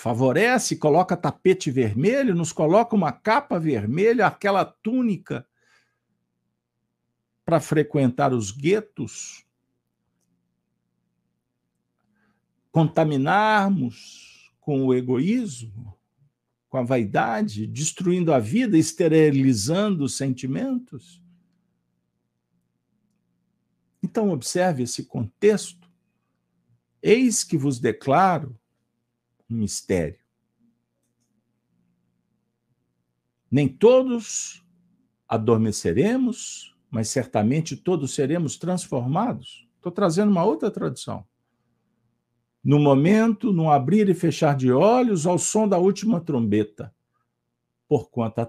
favorece, 0.00 0.76
coloca 0.76 1.14
tapete 1.14 1.70
vermelho, 1.70 2.34
nos 2.34 2.52
coloca 2.52 2.96
uma 2.96 3.12
capa 3.12 3.60
vermelha, 3.60 4.26
aquela 4.26 4.64
túnica 4.64 5.46
para 7.44 7.60
frequentar 7.60 8.32
os 8.32 8.50
guetos, 8.50 9.44
contaminarmos 12.72 14.50
com 14.58 14.86
o 14.86 14.94
egoísmo, 14.94 15.94
com 16.70 16.78
a 16.78 16.82
vaidade, 16.82 17.66
destruindo 17.66 18.32
a 18.32 18.38
vida, 18.38 18.78
esterilizando 18.78 20.04
os 20.04 20.16
sentimentos. 20.16 21.22
Então, 24.02 24.30
observe 24.30 24.84
esse 24.84 25.04
contexto. 25.04 25.90
Eis 27.02 27.44
que 27.44 27.58
vos 27.58 27.78
declaro 27.78 28.59
um 29.50 29.56
mistério. 29.56 30.18
Nem 33.50 33.68
todos 33.68 34.64
adormeceremos, 35.28 36.76
mas 36.90 37.08
certamente 37.08 37.76
todos 37.76 38.14
seremos 38.14 38.56
transformados. 38.56 39.68
Estou 39.76 39.90
trazendo 39.90 40.30
uma 40.30 40.44
outra 40.44 40.70
tradução. 40.70 41.24
No 42.62 42.78
momento, 42.78 43.52
no 43.52 43.70
abrir 43.70 44.08
e 44.08 44.14
fechar 44.14 44.54
de 44.54 44.70
olhos, 44.70 45.26
ao 45.26 45.38
som 45.38 45.66
da 45.66 45.78
última 45.78 46.20
trombeta. 46.20 46.94
porquanto 47.90 48.38
a 48.38 48.48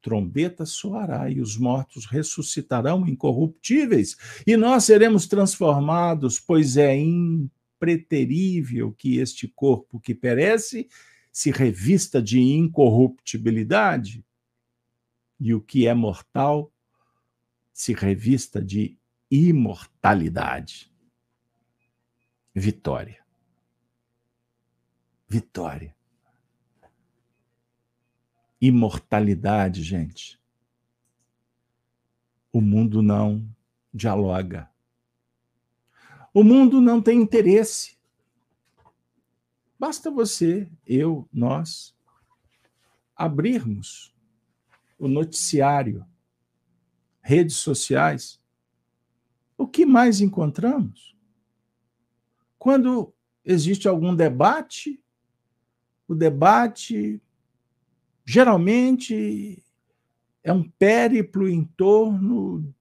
trombeta 0.00 0.64
soará 0.64 1.28
e 1.28 1.40
os 1.40 1.56
mortos 1.56 2.06
ressuscitarão 2.06 3.04
incorruptíveis, 3.08 4.16
e 4.46 4.56
nós 4.56 4.84
seremos 4.84 5.26
transformados, 5.26 6.38
pois 6.38 6.76
é 6.76 6.96
impreterível 7.76 8.92
que 8.92 9.18
este 9.18 9.46
corpo 9.46 10.00
que 10.00 10.14
perece 10.14 10.88
se 11.30 11.50
revista 11.50 12.20
de 12.22 12.40
incorruptibilidade, 12.40 14.24
e 15.38 15.52
o 15.52 15.60
que 15.60 15.86
é 15.86 15.92
mortal 15.92 16.72
se 17.72 17.92
revista 17.92 18.64
de 18.64 18.96
imortalidade. 19.30 20.90
Vitória. 22.54 23.22
Vitória 25.28 25.96
imortalidade, 28.60 29.82
gente. 29.82 30.40
O 32.52 32.60
mundo 32.60 33.02
não 33.02 33.46
dialoga. 33.92 34.70
O 36.36 36.44
mundo 36.44 36.82
não 36.82 37.00
tem 37.00 37.22
interesse. 37.22 37.96
Basta 39.78 40.10
você, 40.10 40.70
eu, 40.86 41.26
nós, 41.32 41.96
abrirmos 43.16 44.14
o 44.98 45.08
noticiário, 45.08 46.04
redes 47.22 47.56
sociais. 47.56 48.38
O 49.56 49.66
que 49.66 49.86
mais 49.86 50.20
encontramos? 50.20 51.16
Quando 52.58 53.14
existe 53.42 53.88
algum 53.88 54.14
debate, 54.14 55.02
o 56.06 56.14
debate 56.14 57.18
geralmente 58.26 59.64
é 60.42 60.52
um 60.52 60.68
périplo 60.68 61.48
em 61.48 61.64
torno 61.64 62.75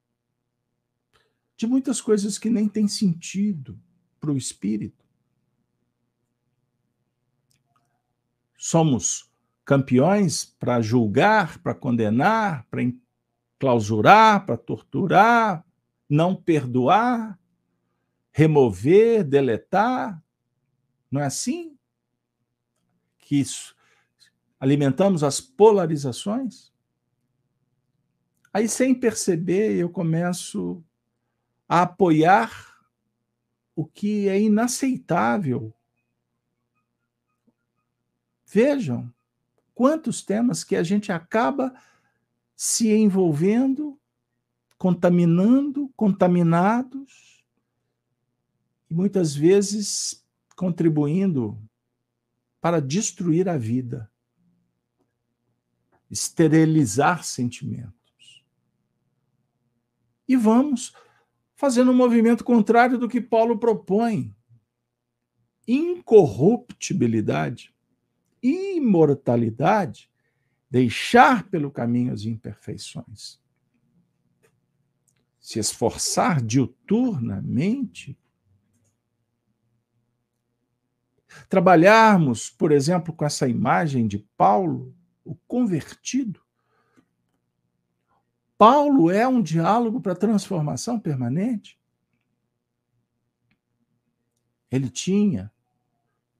de 1.57 1.65
muitas 1.65 2.01
coisas 2.01 2.37
que 2.37 2.49
nem 2.49 2.67
têm 2.67 2.87
sentido 2.87 3.79
para 4.19 4.31
o 4.31 4.37
espírito. 4.37 5.05
Somos 8.57 9.31
campeões 9.63 10.45
para 10.45 10.81
julgar, 10.81 11.59
para 11.59 11.73
condenar, 11.73 12.67
para 12.69 12.81
clausurar, 13.59 14.45
para 14.45 14.57
torturar, 14.57 15.65
não 16.09 16.35
perdoar, 16.35 17.39
remover, 18.31 19.23
deletar. 19.23 20.21
Não 21.09 21.21
é 21.21 21.25
assim? 21.25 21.77
Que 23.19 23.39
isso 23.39 23.75
alimentamos 24.59 25.23
as 25.23 25.39
polarizações. 25.39 26.71
Aí, 28.51 28.67
sem 28.67 28.95
perceber, 28.95 29.75
eu 29.75 29.89
começo 29.89 30.83
a 31.67 31.81
apoiar 31.81 32.75
o 33.75 33.85
que 33.85 34.27
é 34.27 34.39
inaceitável. 34.39 35.73
Vejam 38.45 39.13
quantos 39.73 40.21
temas 40.21 40.63
que 40.63 40.75
a 40.75 40.83
gente 40.83 41.11
acaba 41.11 41.73
se 42.55 42.91
envolvendo, 42.91 43.99
contaminando, 44.77 45.91
contaminados, 45.95 47.43
e 48.89 48.93
muitas 48.93 49.35
vezes 49.35 50.23
contribuindo 50.55 51.59
para 52.61 52.79
destruir 52.79 53.49
a 53.49 53.57
vida 53.57 54.09
esterilizar 56.09 57.23
sentimentos. 57.23 58.43
E 60.27 60.35
vamos 60.35 60.93
fazendo 61.65 61.89
um 61.89 61.95
movimento 61.95 62.43
contrário 62.43 62.95
do 62.95 63.09
que 63.09 63.19
Paulo 63.19 63.57
propõe. 63.57 64.31
Incorruptibilidade, 65.67 67.73
imortalidade, 68.43 70.07
deixar 70.69 71.49
pelo 71.49 71.71
caminho 71.71 72.13
as 72.13 72.23
imperfeições. 72.23 73.41
Se 75.39 75.57
esforçar 75.57 76.39
diuturnamente. 76.39 78.15
Trabalharmos, 81.49 82.51
por 82.51 82.71
exemplo, 82.71 83.11
com 83.11 83.25
essa 83.25 83.47
imagem 83.47 84.05
de 84.05 84.19
Paulo 84.37 84.95
o 85.23 85.33
convertido. 85.47 86.44
Paulo 88.57 89.11
é 89.11 89.27
um 89.27 89.41
diálogo 89.41 89.99
para 89.99 90.15
transformação 90.15 90.99
permanente. 90.99 91.79
Ele 94.71 94.89
tinha 94.89 95.51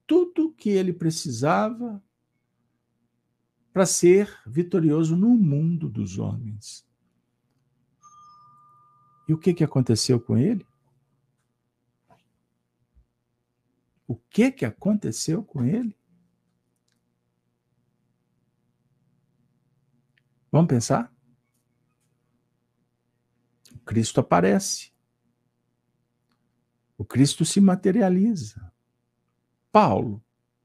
tudo 0.06 0.52
que 0.52 0.70
ele 0.70 0.92
precisava 0.92 2.02
para 3.72 3.84
ser 3.84 4.40
vitorioso 4.46 5.16
no 5.16 5.28
mundo 5.28 5.88
dos 5.88 6.18
homens. 6.18 6.86
E 9.28 9.34
o 9.34 9.38
que, 9.38 9.52
que 9.52 9.64
aconteceu 9.64 10.20
com 10.20 10.38
ele? 10.38 10.66
O 14.06 14.14
que, 14.14 14.52
que 14.52 14.64
aconteceu 14.64 15.42
com 15.42 15.64
ele? 15.64 15.96
Vamos 20.50 20.68
pensar? 20.68 21.15
Cristo 23.86 24.20
aparece. 24.20 24.90
O 26.98 27.04
Cristo 27.04 27.44
se 27.44 27.60
materializa. 27.60 28.72
Paulo, 29.70 30.22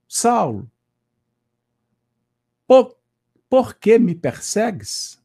Saulo, 0.07 0.69
por, 2.65 2.97
por 3.47 3.75
que 3.75 3.99
me 3.99 4.15
persegues? 4.15 5.21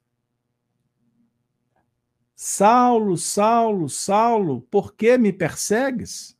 Saulo, 2.34 3.16
Saulo, 3.16 3.88
Saulo, 3.88 4.60
por 4.62 4.94
que 4.94 5.16
me 5.16 5.32
persegues? 5.32 6.36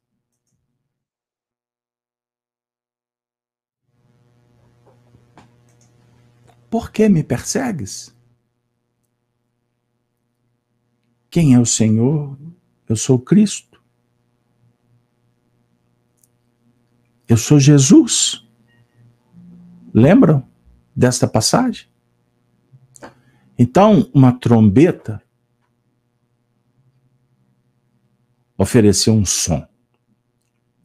Por 6.69 6.90
que 6.90 7.09
me 7.09 7.23
persegues? 7.23 8.16
Quem 11.37 11.53
é 11.53 11.61
o 11.61 11.66
Senhor? 11.66 12.35
Eu 12.88 12.96
sou 12.96 13.18
Cristo. 13.18 13.85
Eu 17.29 17.37
sou 17.37 17.61
Jesus. 17.61 18.42
Lembram 19.92 20.49
desta 20.96 21.29
passagem? 21.29 21.88
Então, 23.59 24.11
uma 24.14 24.33
trombeta 24.33 25.22
ofereceu 28.57 29.12
um 29.12 29.27
som. 29.27 29.68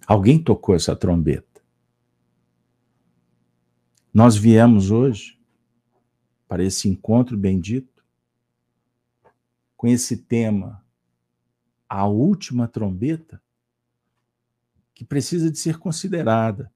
Alguém 0.05 0.37
tocou 0.37 0.75
essa 0.75 0.93
trombeta. 0.97 1.61
Nós 4.13 4.35
viemos 4.35 4.91
hoje 4.91 5.39
para 6.45 6.61
esse 6.61 6.89
encontro 6.89 7.37
bendito 7.37 7.90
com 9.82 9.88
esse 9.88 10.15
tema, 10.15 10.86
a 11.89 12.06
última 12.06 12.67
trombeta, 12.67 13.41
que 14.94 15.04
precisa 15.04 15.50
de 15.50 15.58
ser 15.58 15.80
considerada. 15.80 16.72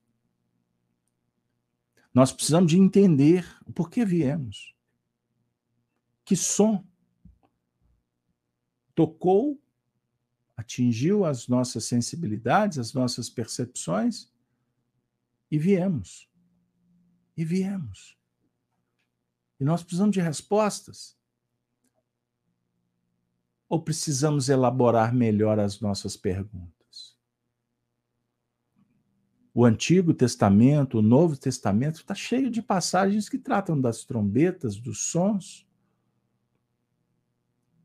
Nós 2.12 2.32
precisamos 2.32 2.72
de 2.72 2.80
entender 2.80 3.46
o 3.64 3.72
porquê 3.72 4.04
viemos. 4.04 4.74
Que 6.26 6.36
som 6.36 6.84
tocou, 8.96 9.62
atingiu 10.58 11.26
as 11.26 11.48
nossas 11.48 11.86
sensibilidades, 11.86 12.80
as 12.80 12.92
nossas 12.92 13.30
percepções 13.30 14.34
e 15.52 15.60
viemos. 15.60 16.28
E 17.38 17.46
viemos. 17.46 18.18
E 19.60 19.64
nós 19.64 19.84
precisamos 19.84 20.12
de 20.12 20.22
respostas 20.22 21.16
ou 23.68 23.82
precisamos 23.82 24.50
elaborar 24.50 25.14
melhor 25.14 25.60
as 25.60 25.80
nossas 25.80 26.16
perguntas? 26.16 27.16
O 29.54 29.64
Antigo 29.64 30.14
Testamento, 30.14 31.00
o 31.00 31.02
Novo 31.02 31.38
Testamento, 31.38 31.96
está 31.96 32.14
cheio 32.14 32.50
de 32.50 32.62
passagens 32.62 33.30
que 33.30 33.38
tratam 33.38 33.80
das 33.80 34.04
trombetas, 34.04 34.76
dos 34.78 35.00
sons. 35.00 35.66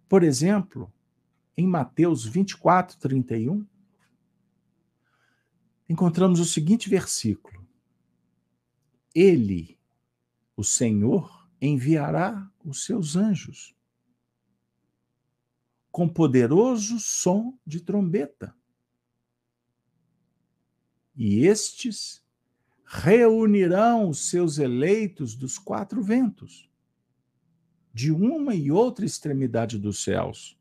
Por 0.09 0.25
exemplo, 0.25 0.93
em 1.57 1.66
Mateus 1.66 2.27
24, 2.27 2.99
31, 2.99 3.64
encontramos 5.88 6.40
o 6.40 6.45
seguinte 6.45 6.90
versículo: 6.90 7.64
Ele, 9.14 9.79
o 10.57 10.64
Senhor, 10.64 11.49
enviará 11.61 12.51
os 12.64 12.85
seus 12.85 13.14
anjos 13.14 13.77
com 16.01 16.09
poderoso 16.09 16.99
som 16.99 17.59
de 17.67 17.79
trombeta. 17.79 18.57
E 21.15 21.45
estes 21.45 22.25
reunirão 22.87 24.09
os 24.09 24.31
seus 24.31 24.57
eleitos 24.57 25.35
dos 25.35 25.59
quatro 25.59 26.03
ventos, 26.03 26.71
de 27.93 28.11
uma 28.11 28.55
e 28.55 28.73
outra 28.73 29.05
extremidade 29.05 29.79
dos 29.79 30.03
céus. 30.03 30.59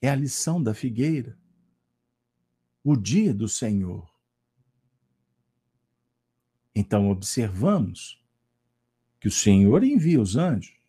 É 0.00 0.08
a 0.08 0.14
lição 0.14 0.62
da 0.62 0.72
figueira, 0.72 1.38
o 2.82 2.96
dia 2.96 3.34
do 3.34 3.46
Senhor. 3.46 4.10
Então 6.74 7.10
observamos 7.10 8.18
que 9.20 9.28
o 9.28 9.30
Senhor 9.30 9.84
envia 9.84 10.18
os 10.18 10.36
anjos 10.36 10.81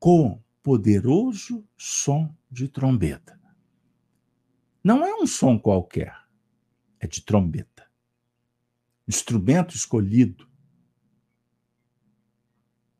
com 0.00 0.42
poderoso 0.62 1.68
som 1.76 2.34
de 2.50 2.66
trombeta. 2.66 3.38
Não 4.82 5.04
é 5.04 5.14
um 5.14 5.26
som 5.26 5.58
qualquer, 5.58 6.16
é 6.98 7.06
de 7.06 7.22
trombeta. 7.22 7.86
Instrumento 9.06 9.76
escolhido. 9.76 10.48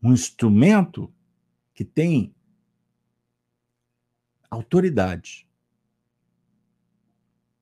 Um 0.03 0.13
instrumento 0.13 1.13
que 1.73 1.85
tem 1.85 2.35
autoridade 4.51 5.49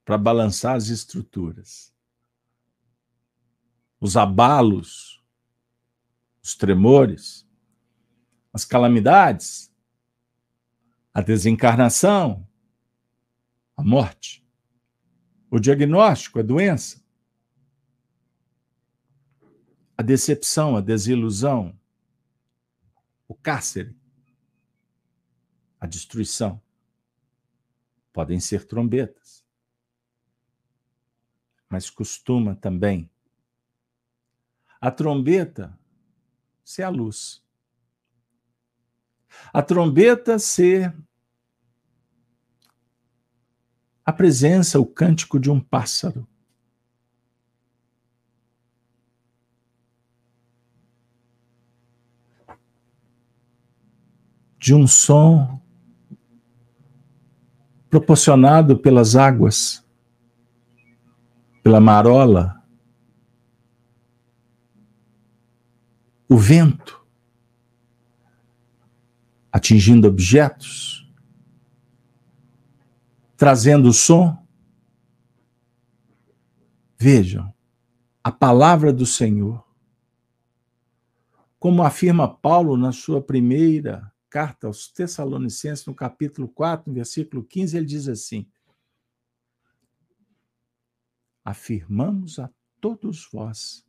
para 0.05 0.19
balançar 0.19 0.75
as 0.75 0.89
estruturas. 0.89 1.95
Os 4.01 4.17
abalos, 4.17 5.23
os 6.43 6.57
tremores, 6.57 7.48
as 8.59 8.65
calamidades, 8.65 9.73
a 11.15 11.23
desencarnação, 11.23 12.45
a 13.77 13.85
morte, 13.85 14.45
o 15.49 15.61
diagnóstico, 15.61 16.41
a 16.41 16.43
doença, 16.43 17.01
a 19.97 20.03
decepção, 20.03 20.77
a 20.77 20.81
desilusão, 20.81 21.79
o 23.29 23.35
cárcere, 23.37 23.97
a 25.79 25.87
destruição. 25.87 26.61
Podem 28.13 28.41
ser 28.41 28.67
trombetas, 28.67 29.47
mas 31.69 31.89
costuma 31.89 32.57
também 32.57 33.09
a 34.81 34.91
trombeta 34.91 35.79
ser 36.65 36.83
a 36.83 36.89
luz. 36.89 37.47
A 39.53 39.63
trombeta 39.63 40.39
ser 40.39 40.95
a 44.05 44.13
presença, 44.13 44.81
o 44.81 44.87
cântico 44.87 45.39
de 45.39 45.51
um 45.51 45.61
pássaro. 45.61 46.27
De 54.59 54.75
um 54.75 54.87
som 54.87 55.61
proporcionado 57.91 58.79
pelas 58.79 59.15
águas, 59.15 59.87
pela 61.63 61.81
marola, 61.81 62.63
o 66.29 66.37
vento 66.37 66.98
atingindo 69.53 70.09
objetos, 70.09 71.09
trazendo 73.37 73.93
som. 73.93 74.37
Vejam, 76.99 77.55
a 78.23 78.33
palavra 78.33 78.93
do 78.93 79.07
Senhor, 79.07 79.65
como 81.59 81.83
afirma 81.83 82.29
Paulo 82.29 82.77
na 82.77 82.93
sua 82.93 83.23
primeira 83.23 84.13
carta 84.29 84.67
aos 84.67 84.89
Tessalonicenses, 84.89 85.87
no 85.87 85.95
capítulo 85.95 86.49
4, 86.49 86.89
no 86.89 86.95
versículo 86.95 87.43
15, 87.43 87.77
ele 87.77 87.87
diz 87.87 88.09
assim: 88.09 88.47
Afirmamos 91.45 92.39
a 92.39 92.51
todos 92.81 93.29
vós, 93.33 93.87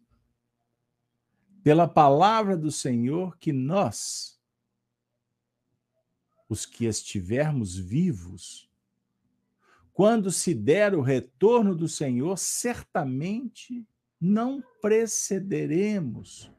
pela 1.62 1.88
palavra 1.88 2.56
do 2.56 2.72
Senhor, 2.72 3.38
que 3.38 3.52
nós, 3.52 4.39
os 6.50 6.66
que 6.66 6.86
estivermos 6.86 7.78
vivos, 7.78 8.68
quando 9.94 10.32
se 10.32 10.56
der 10.56 10.96
o 10.96 11.02
retorno 11.02 11.76
do 11.76 11.88
Senhor, 11.88 12.38
certamente 12.38 13.88
não 14.20 14.62
precederemos 14.82 16.52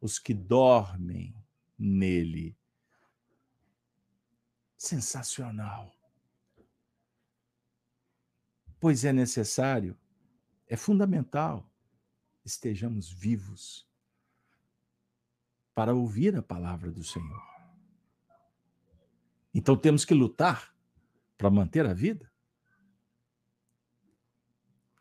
os 0.00 0.18
que 0.18 0.34
dormem 0.34 1.34
nele. 1.78 2.56
Sensacional. 4.76 5.96
Pois 8.78 9.04
é 9.04 9.12
necessário, 9.12 9.96
é 10.66 10.76
fundamental, 10.76 11.70
estejamos 12.44 13.08
vivos 13.08 13.88
para 15.72 15.94
ouvir 15.94 16.36
a 16.36 16.42
palavra 16.42 16.90
do 16.90 17.04
Senhor. 17.04 17.51
Então 19.54 19.76
temos 19.76 20.04
que 20.04 20.14
lutar 20.14 20.74
para 21.36 21.50
manter 21.50 21.84
a 21.86 21.92
vida? 21.92 22.30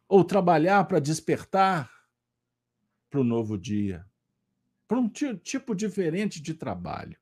Ou 0.07 0.23
trabalhar 0.25 0.83
para 0.85 0.99
despertar 0.99 1.89
para 3.09 3.21
o 3.21 3.23
novo 3.23 3.57
dia? 3.57 4.05
Para 4.87 4.99
um 4.99 5.07
tipo 5.09 5.73
diferente 5.73 6.41
de 6.41 6.53
trabalho. 6.53 7.17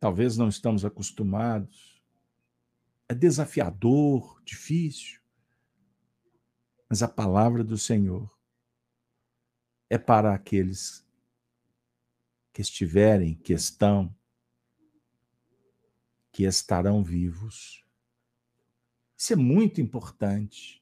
Talvez 0.00 0.36
não 0.38 0.48
estamos 0.48 0.84
acostumados. 0.84 2.02
É 3.08 3.14
desafiador, 3.14 4.42
difícil. 4.42 5.20
Mas 6.88 7.02
a 7.02 7.08
palavra 7.08 7.62
do 7.62 7.76
Senhor 7.76 8.30
é 9.90 9.98
para 9.98 10.34
aqueles 10.34 11.03
que 12.54 12.62
estiverem, 12.62 13.34
que 13.34 13.52
estão, 13.52 14.14
que 16.30 16.44
estarão 16.44 17.02
vivos. 17.02 17.84
Isso 19.18 19.32
é 19.32 19.36
muito 19.36 19.80
importante. 19.80 20.80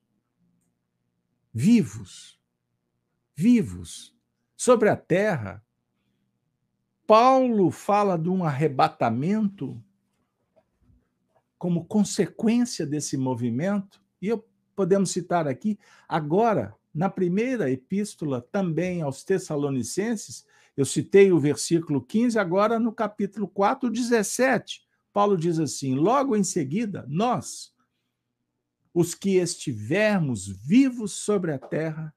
Vivos, 1.53 2.39
vivos, 3.35 4.15
sobre 4.55 4.91
a 4.91 4.97
terra. 4.97 5.65
Paulo 7.07 7.71
fala 7.71 8.19
de 8.19 8.29
um 8.29 8.45
arrebatamento 8.45 9.83
como 11.57 11.87
consequência 11.87 12.85
desse 12.85 13.17
movimento, 13.17 14.03
e 14.21 14.29
eu 14.29 14.47
podemos 14.77 15.11
citar 15.11 15.49
aqui 15.49 15.79
agora, 16.07 16.77
na 16.93 17.09
primeira 17.09 17.71
epístola, 17.71 18.43
também 18.43 19.01
aos 19.01 19.25
Tessalonicenses, 19.25 20.45
eu 20.77 20.85
citei 20.85 21.33
o 21.33 21.39
versículo 21.39 22.01
15, 22.01 22.39
agora 22.39 22.79
no 22.79 22.93
capítulo 22.93 23.47
4, 23.49 23.91
17. 23.91 24.83
Paulo 25.13 25.37
diz 25.37 25.59
assim: 25.59 25.95
logo 25.95 26.35
em 26.35 26.43
seguida, 26.45 27.05
nós, 27.09 27.75
os 28.95 29.15
que 29.15 29.37
estivermos 29.37 30.49
vivos 30.49 31.13
sobre 31.13 31.53
a 31.53 31.59
terra, 31.59 32.15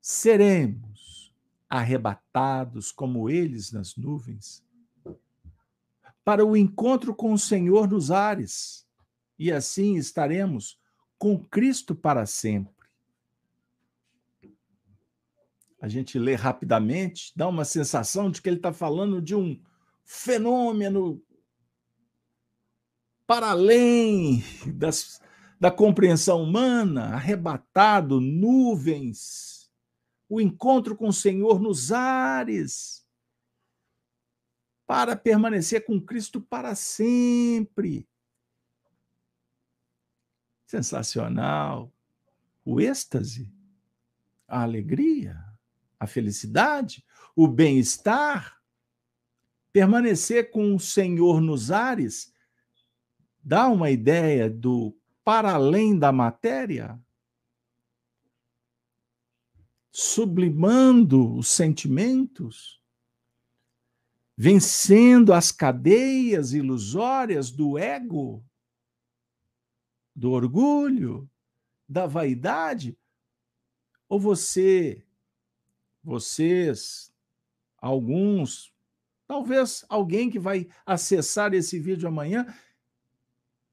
seremos 0.00 1.32
arrebatados 1.68 2.92
como 2.92 3.30
eles 3.30 3.72
nas 3.72 3.96
nuvens, 3.96 4.64
para 6.24 6.44
o 6.44 6.56
encontro 6.56 7.14
com 7.14 7.32
o 7.32 7.38
Senhor 7.38 7.88
nos 7.88 8.10
ares, 8.10 8.86
e 9.38 9.52
assim 9.52 9.96
estaremos 9.96 10.80
com 11.18 11.38
Cristo 11.38 11.94
para 11.94 12.26
sempre 12.26 12.73
a 15.84 15.88
gente 15.88 16.18
lê 16.18 16.34
rapidamente, 16.34 17.30
dá 17.36 17.46
uma 17.46 17.62
sensação 17.62 18.30
de 18.30 18.40
que 18.40 18.48
ele 18.48 18.56
está 18.56 18.72
falando 18.72 19.20
de 19.20 19.36
um 19.36 19.62
fenômeno 20.02 21.22
para 23.26 23.50
além 23.50 24.42
das, 24.74 25.20
da 25.60 25.70
compreensão 25.70 26.42
humana, 26.42 27.14
arrebatado, 27.14 28.18
nuvens, 28.18 29.70
o 30.26 30.40
encontro 30.40 30.96
com 30.96 31.08
o 31.08 31.12
Senhor 31.12 31.60
nos 31.60 31.92
ares, 31.92 33.06
para 34.86 35.14
permanecer 35.14 35.84
com 35.84 36.00
Cristo 36.00 36.40
para 36.40 36.74
sempre. 36.74 38.08
Sensacional. 40.64 41.92
o 42.64 42.80
êxtase, 42.80 43.52
a 44.48 44.62
alegria, 44.62 45.53
a 46.04 46.06
felicidade, 46.06 47.04
o 47.34 47.48
bem-estar, 47.48 48.60
permanecer 49.72 50.50
com 50.50 50.74
o 50.74 50.80
Senhor 50.80 51.40
nos 51.40 51.70
ares, 51.70 52.32
dá 53.42 53.68
uma 53.68 53.90
ideia 53.90 54.48
do 54.48 54.96
para 55.24 55.54
além 55.54 55.98
da 55.98 56.12
matéria, 56.12 57.00
sublimando 59.90 61.34
os 61.34 61.48
sentimentos, 61.48 62.80
vencendo 64.36 65.32
as 65.32 65.50
cadeias 65.50 66.52
ilusórias 66.52 67.50
do 67.50 67.78
ego, 67.78 68.44
do 70.14 70.32
orgulho, 70.32 71.28
da 71.88 72.06
vaidade? 72.06 72.98
Ou 74.08 74.20
você, 74.20 75.03
vocês, 76.04 77.10
alguns, 77.80 78.72
talvez 79.26 79.84
alguém 79.88 80.28
que 80.28 80.38
vai 80.38 80.68
acessar 80.84 81.54
esse 81.54 81.78
vídeo 81.78 82.06
amanhã, 82.06 82.46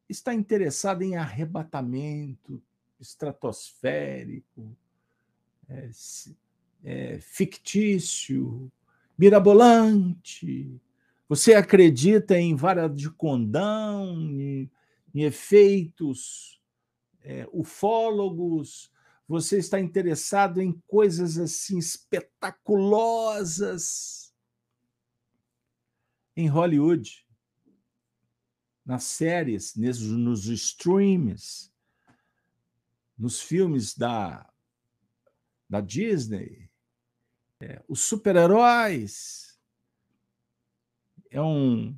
está 0.07 0.33
interessado 0.33 1.01
em 1.01 1.15
arrebatamento 1.15 2.61
estratosférico, 2.99 4.75
é, 5.67 5.89
é, 6.83 7.19
fictício, 7.19 8.71
mirabolante. 9.17 10.79
Você 11.27 11.53
acredita 11.53 12.37
em 12.37 12.55
vara 12.55 12.87
de 12.87 13.09
condão, 13.09 14.13
em, 14.15 14.69
em 15.13 15.23
efeitos 15.23 16.61
é, 17.23 17.47
ufólogos, 17.51 18.90
você 19.31 19.57
está 19.59 19.79
interessado 19.79 20.61
em 20.61 20.73
coisas 20.87 21.37
assim 21.37 21.77
espetaculosas 21.77 24.33
em 26.35 26.49
Hollywood, 26.49 27.25
nas 28.85 29.05
séries, 29.05 29.73
nos 29.77 30.47
streams, 30.47 31.71
nos 33.17 33.39
filmes 33.39 33.97
da, 33.97 34.51
da 35.69 35.79
Disney, 35.79 36.69
é, 37.61 37.81
os 37.87 38.01
super-heróis. 38.01 39.57
É 41.29 41.41
um, 41.41 41.97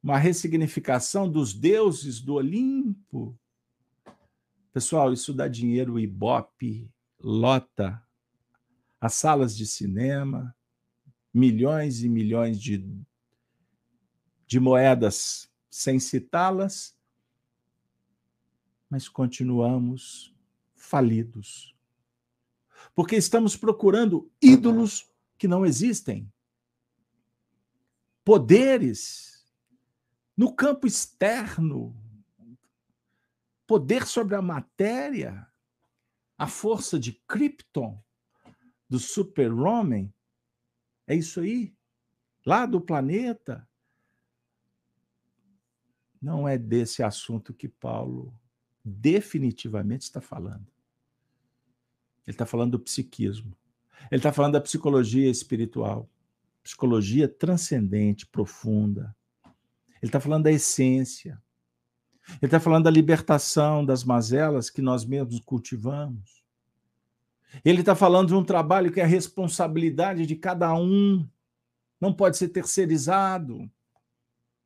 uma 0.00 0.18
ressignificação 0.18 1.28
dos 1.28 1.52
deuses 1.52 2.20
do 2.20 2.34
Olimpo. 2.34 3.36
Pessoal, 4.72 5.12
isso 5.12 5.34
dá 5.34 5.48
dinheiro, 5.48 5.98
Ibope, 5.98 6.88
lota 7.18 8.00
as 9.00 9.14
salas 9.14 9.56
de 9.56 9.66
cinema, 9.66 10.54
milhões 11.34 12.02
e 12.02 12.08
milhões 12.08 12.60
de, 12.60 12.86
de 14.46 14.60
moedas 14.60 15.50
sem 15.68 15.98
citá-las, 15.98 16.96
mas 18.88 19.08
continuamos 19.08 20.34
falidos. 20.74 21.74
Porque 22.94 23.16
estamos 23.16 23.56
procurando 23.56 24.30
ídolos 24.40 25.10
que 25.38 25.48
não 25.48 25.64
existem. 25.64 26.30
Poderes 28.24 29.46
no 30.36 30.54
campo 30.54 30.86
externo, 30.86 31.94
poder 33.70 34.04
sobre 34.04 34.34
a 34.34 34.42
matéria, 34.42 35.46
a 36.36 36.48
força 36.48 36.98
de 36.98 37.12
Krypton, 37.12 38.02
do 38.88 38.98
super-homem. 38.98 40.12
É 41.06 41.14
isso 41.14 41.38
aí. 41.38 41.72
Lá 42.44 42.66
do 42.66 42.80
planeta. 42.80 43.64
Não 46.20 46.48
é 46.48 46.58
desse 46.58 47.00
assunto 47.00 47.54
que 47.54 47.68
Paulo 47.68 48.34
definitivamente 48.84 50.02
está 50.02 50.20
falando. 50.20 50.66
Ele 52.26 52.34
está 52.34 52.44
falando 52.44 52.72
do 52.72 52.80
psiquismo. 52.80 53.56
Ele 54.10 54.18
está 54.18 54.32
falando 54.32 54.54
da 54.54 54.60
psicologia 54.60 55.30
espiritual, 55.30 56.10
psicologia 56.60 57.28
transcendente, 57.28 58.26
profunda. 58.26 59.14
Ele 59.44 60.08
está 60.08 60.18
falando 60.18 60.42
da 60.42 60.50
essência. 60.50 61.40
Ele 62.36 62.46
está 62.46 62.60
falando 62.60 62.84
da 62.84 62.90
libertação 62.90 63.84
das 63.84 64.04
mazelas 64.04 64.70
que 64.70 64.82
nós 64.82 65.04
mesmos 65.04 65.40
cultivamos. 65.40 66.42
Ele 67.64 67.80
está 67.80 67.94
falando 67.94 68.28
de 68.28 68.34
um 68.34 68.44
trabalho 68.44 68.92
que 68.92 69.00
é 69.00 69.04
a 69.04 69.06
responsabilidade 69.06 70.24
de 70.24 70.36
cada 70.36 70.72
um, 70.74 71.28
não 72.00 72.12
pode 72.12 72.36
ser 72.36 72.48
terceirizado, 72.48 73.70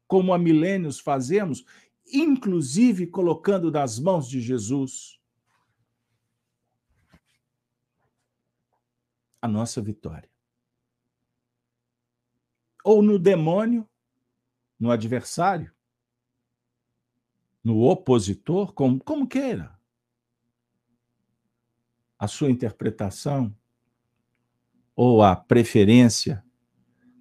como 0.07 0.33
há 0.33 0.39
milênios 0.39 1.01
fazemos, 1.01 1.65
inclusive 2.07 3.07
colocando 3.07 3.71
nas 3.71 3.99
mãos 3.99 4.29
de 4.29 4.41
Jesus 4.41 5.19
a 9.41 9.49
nossa 9.49 9.81
vitória. 9.83 10.29
Ou 12.85 13.03
no 13.03 13.19
demônio, 13.19 13.89
no 14.79 14.91
adversário, 14.91 15.74
no 17.65 17.81
opositor, 17.81 18.75
como, 18.75 19.03
como 19.03 19.27
queira. 19.27 19.75
A 22.19 22.29
sua 22.29 22.51
interpretação 22.51 23.57
ou 24.95 25.23
a 25.23 25.35
preferência 25.35 26.45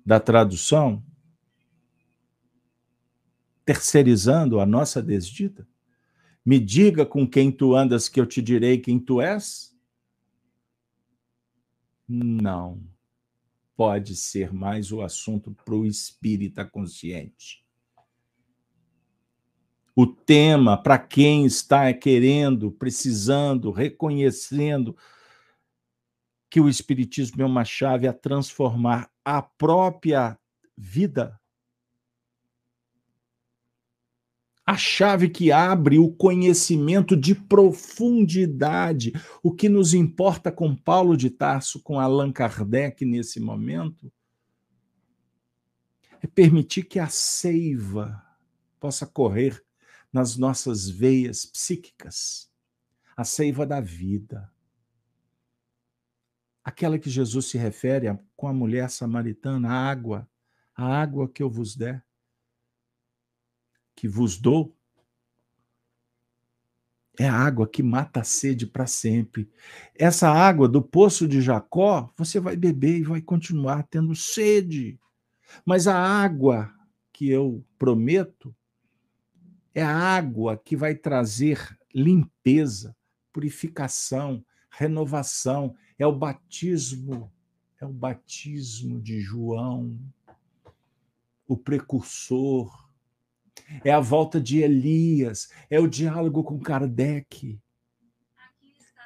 da 0.06 0.20
tradução, 0.20 1.04
terceirizando 3.66 4.60
a 4.60 4.66
nossa 4.66 5.02
desdita? 5.02 5.66
Me 6.46 6.60
diga 6.60 7.06
com 7.06 7.26
quem 7.26 7.50
tu 7.50 7.74
andas, 7.74 8.10
que 8.10 8.20
eu 8.20 8.26
te 8.26 8.42
direi 8.42 8.78
quem 8.78 9.00
tu 9.00 9.22
és? 9.22 9.74
Não. 12.06 12.86
Pode 13.78 14.16
ser 14.18 14.54
mais 14.54 14.92
o 14.92 15.02
assunto 15.02 15.52
para 15.52 15.74
o 15.74 15.86
espírita 15.86 16.66
consciente 16.66 17.63
o 19.96 20.08
tema 20.08 20.82
para 20.82 20.98
quem 20.98 21.46
está 21.46 21.94
querendo, 21.94 22.72
precisando, 22.72 23.72
reconhecendo 23.72 24.96
que 26.50 26.60
o 26.60 26.70
Espiritismo 26.70 27.42
é 27.42 27.46
uma 27.46 27.66
chave 27.66 28.08
a 28.08 28.14
transformar 28.14 29.10
a 29.24 29.42
própria 29.42 30.38
vida. 30.78 31.40
A 34.66 34.78
chave 34.78 35.30
que 35.30 35.52
abre 35.52 36.00
o 36.00 36.10
conhecimento 36.10 37.18
de 37.18 37.36
profundidade. 37.36 39.14
O 39.44 39.52
que 39.52 39.68
nos 39.68 39.94
importa 39.94 40.52
com 40.52 40.76
Paulo 40.76 41.18
de 41.18 41.30
Tarso, 41.30 41.82
com 41.82 42.00
Allan 42.00 42.32
Kardec 42.32 43.04
nesse 43.04 43.40
momento, 43.40 44.12
é 46.22 46.28
permitir 46.28 46.84
que 46.84 46.98
a 46.98 47.10
seiva 47.10 48.24
possa 48.80 49.06
correr 49.06 49.64
nas 50.14 50.38
nossas 50.38 50.88
veias 50.88 51.44
psíquicas, 51.44 52.48
a 53.18 53.24
seiva 53.24 53.66
da 53.66 53.82
vida. 53.82 54.50
Aquela 56.64 57.00
que 57.00 57.10
Jesus 57.10 57.48
se 57.48 57.58
refere 57.58 58.08
com 58.38 58.48
a 58.48 58.54
mulher 58.54 58.90
samaritana, 58.92 59.70
a 59.70 59.90
água, 59.90 60.30
a 60.76 60.86
água 60.86 61.28
que 61.28 61.42
eu 61.42 61.50
vos 61.50 61.76
der, 61.76 62.06
que 63.96 64.08
vos 64.08 64.38
dou, 64.38 64.78
é 67.20 67.28
a 67.28 67.36
água 67.36 67.68
que 67.68 67.84
mata 67.84 68.22
a 68.22 68.24
sede 68.24 68.66
para 68.66 68.88
sempre. 68.88 69.52
Essa 69.94 70.30
água 70.30 70.68
do 70.68 70.82
poço 70.82 71.28
de 71.28 71.42
Jacó, 71.42 72.12
você 72.18 72.40
vai 72.40 72.56
beber 72.56 73.00
e 73.00 73.04
vai 73.04 73.22
continuar 73.22 73.84
tendo 73.84 74.16
sede. 74.16 75.00
Mas 75.66 75.88
a 75.88 75.96
água 75.96 76.74
que 77.12 77.30
eu 77.30 77.64
prometo 77.78 78.56
é 79.74 79.82
a 79.82 79.96
água 79.96 80.58
que 80.58 80.76
vai 80.76 80.94
trazer 80.94 81.78
limpeza, 81.94 82.96
purificação, 83.32 84.46
renovação. 84.70 85.76
É 85.98 86.06
o 86.06 86.16
batismo, 86.16 87.32
é 87.80 87.86
o 87.86 87.92
batismo 87.92 89.02
de 89.02 89.20
João, 89.20 90.00
o 91.48 91.58
precursor. 91.58 92.84
É 93.84 93.92
a 93.92 94.00
volta 94.00 94.42
de 94.42 94.60
Elias, 94.60 95.50
é 95.70 95.80
o 95.80 95.88
diálogo 95.88 96.44
com 96.44 96.60
Kardec. 96.60 97.60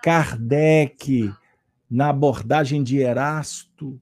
Kardec, 0.01 1.33
na 1.89 2.09
abordagem 2.09 2.83
de 2.83 2.97
Erasto, 2.97 4.01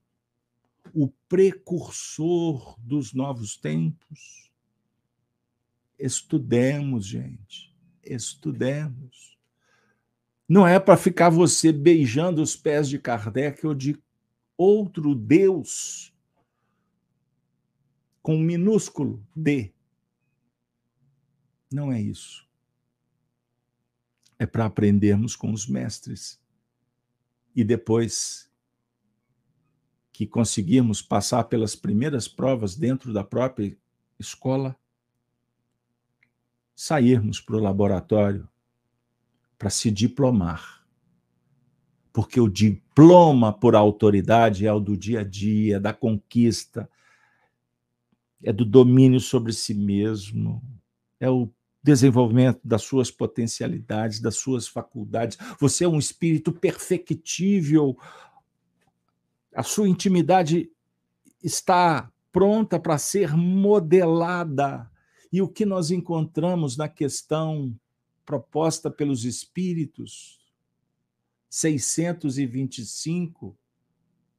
o 0.94 1.08
precursor 1.28 2.76
dos 2.80 3.12
novos 3.12 3.56
tempos 3.56 4.45
Estudemos, 5.98 7.06
gente. 7.06 7.74
Estudemos. 8.02 9.38
Não 10.48 10.66
é 10.66 10.78
para 10.78 10.96
ficar 10.96 11.28
você 11.28 11.72
beijando 11.72 12.40
os 12.40 12.54
pés 12.54 12.88
de 12.88 12.98
Kardec 12.98 13.66
ou 13.66 13.74
de 13.74 13.98
outro 14.56 15.14
Deus 15.14 16.14
com 18.22 18.36
um 18.36 18.42
minúsculo 18.42 19.24
D. 19.34 19.72
Não 21.70 21.92
é 21.92 22.00
isso. 22.00 22.46
É 24.38 24.46
para 24.46 24.66
aprendermos 24.66 25.34
com 25.34 25.52
os 25.52 25.66
mestres. 25.66 26.40
E 27.54 27.64
depois 27.64 28.50
que 30.12 30.26
conseguirmos 30.26 31.02
passar 31.02 31.44
pelas 31.44 31.76
primeiras 31.76 32.26
provas 32.26 32.74
dentro 32.74 33.12
da 33.12 33.22
própria 33.22 33.76
escola, 34.18 34.78
sairmos 36.76 37.40
para 37.40 37.56
o 37.56 37.60
laboratório 37.60 38.46
para 39.58 39.70
se 39.70 39.90
diplomar. 39.90 40.84
Porque 42.12 42.38
o 42.38 42.48
diploma 42.48 43.52
por 43.52 43.74
autoridade 43.74 44.66
é 44.66 44.72
o 44.72 44.78
do 44.78 44.96
dia 44.96 45.20
a 45.20 45.24
dia, 45.24 45.80
da 45.80 45.92
conquista, 45.92 46.88
é 48.42 48.52
do 48.52 48.64
domínio 48.64 49.20
sobre 49.20 49.52
si 49.52 49.74
mesmo, 49.74 50.62
é 51.18 51.28
o 51.30 51.50
desenvolvimento 51.82 52.60
das 52.62 52.82
suas 52.82 53.10
potencialidades, 53.10 54.20
das 54.20 54.36
suas 54.36 54.68
faculdades. 54.68 55.38
Você 55.58 55.84
é 55.84 55.88
um 55.88 55.98
espírito 55.98 56.52
perfectível. 56.52 57.96
A 59.54 59.62
sua 59.62 59.88
intimidade 59.88 60.70
está 61.42 62.10
pronta 62.32 62.78
para 62.78 62.98
ser 62.98 63.36
modelada. 63.36 64.90
E 65.36 65.42
o 65.42 65.48
que 65.50 65.66
nós 65.66 65.90
encontramos 65.90 66.78
na 66.78 66.88
questão 66.88 67.78
proposta 68.24 68.90
pelos 68.90 69.26
espíritos 69.26 70.40
625 71.50 73.54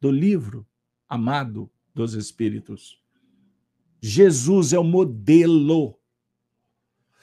do 0.01 0.09
livro 0.09 0.65
Amado 1.07 1.69
dos 1.93 2.15
Espíritos. 2.15 2.99
Jesus 4.01 4.73
é 4.73 4.79
o 4.79 4.83
modelo. 4.83 5.99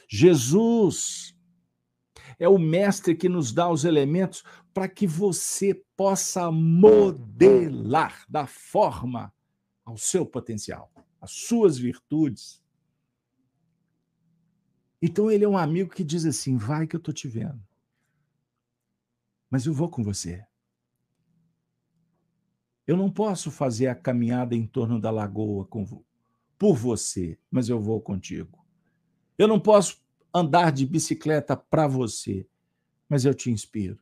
Jesus 0.08 1.36
é 2.38 2.48
o 2.48 2.58
mestre 2.58 3.16
que 3.16 3.28
nos 3.28 3.50
dá 3.50 3.68
os 3.68 3.84
elementos 3.84 4.44
para 4.72 4.88
que 4.88 5.04
você 5.04 5.74
possa 5.96 6.48
modelar 6.52 8.24
da 8.28 8.46
forma 8.46 9.34
ao 9.84 9.98
seu 9.98 10.24
potencial, 10.24 10.92
as 11.20 11.32
suas 11.32 11.76
virtudes, 11.76 12.62
então 15.06 15.30
ele 15.30 15.44
é 15.44 15.48
um 15.48 15.58
amigo 15.58 15.90
que 15.90 16.02
diz 16.02 16.24
assim: 16.24 16.56
vai 16.56 16.86
que 16.86 16.96
eu 16.96 16.98
estou 16.98 17.12
te 17.12 17.28
vendo. 17.28 17.62
Mas 19.50 19.66
eu 19.66 19.74
vou 19.74 19.90
com 19.90 20.02
você. 20.02 20.42
Eu 22.86 22.96
não 22.96 23.10
posso 23.10 23.50
fazer 23.50 23.88
a 23.88 23.94
caminhada 23.94 24.54
em 24.54 24.66
torno 24.66 24.98
da 24.98 25.10
lagoa 25.10 25.66
com, 25.66 26.02
por 26.56 26.74
você, 26.74 27.38
mas 27.50 27.68
eu 27.68 27.78
vou 27.78 28.00
contigo. 28.00 28.64
Eu 29.36 29.46
não 29.46 29.60
posso 29.60 30.02
andar 30.32 30.72
de 30.72 30.86
bicicleta 30.86 31.54
para 31.54 31.86
você, 31.86 32.48
mas 33.06 33.26
eu 33.26 33.34
te 33.34 33.50
inspiro. 33.50 34.00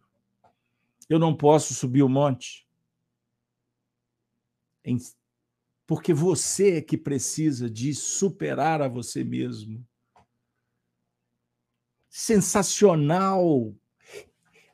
Eu 1.09 1.19
não 1.19 1.37
posso 1.37 1.75
subir 1.75 2.05
o 2.05 2.09
monte, 2.09 2.65
porque 5.85 6.15
você 6.15 6.77
é 6.77 6.81
que 6.81 6.97
precisa 6.97 7.69
de 7.69 7.93
superar 7.93 8.81
a 8.81 8.87
você 8.87 9.25
mesmo 9.25 9.85
sensacional. 12.13 13.75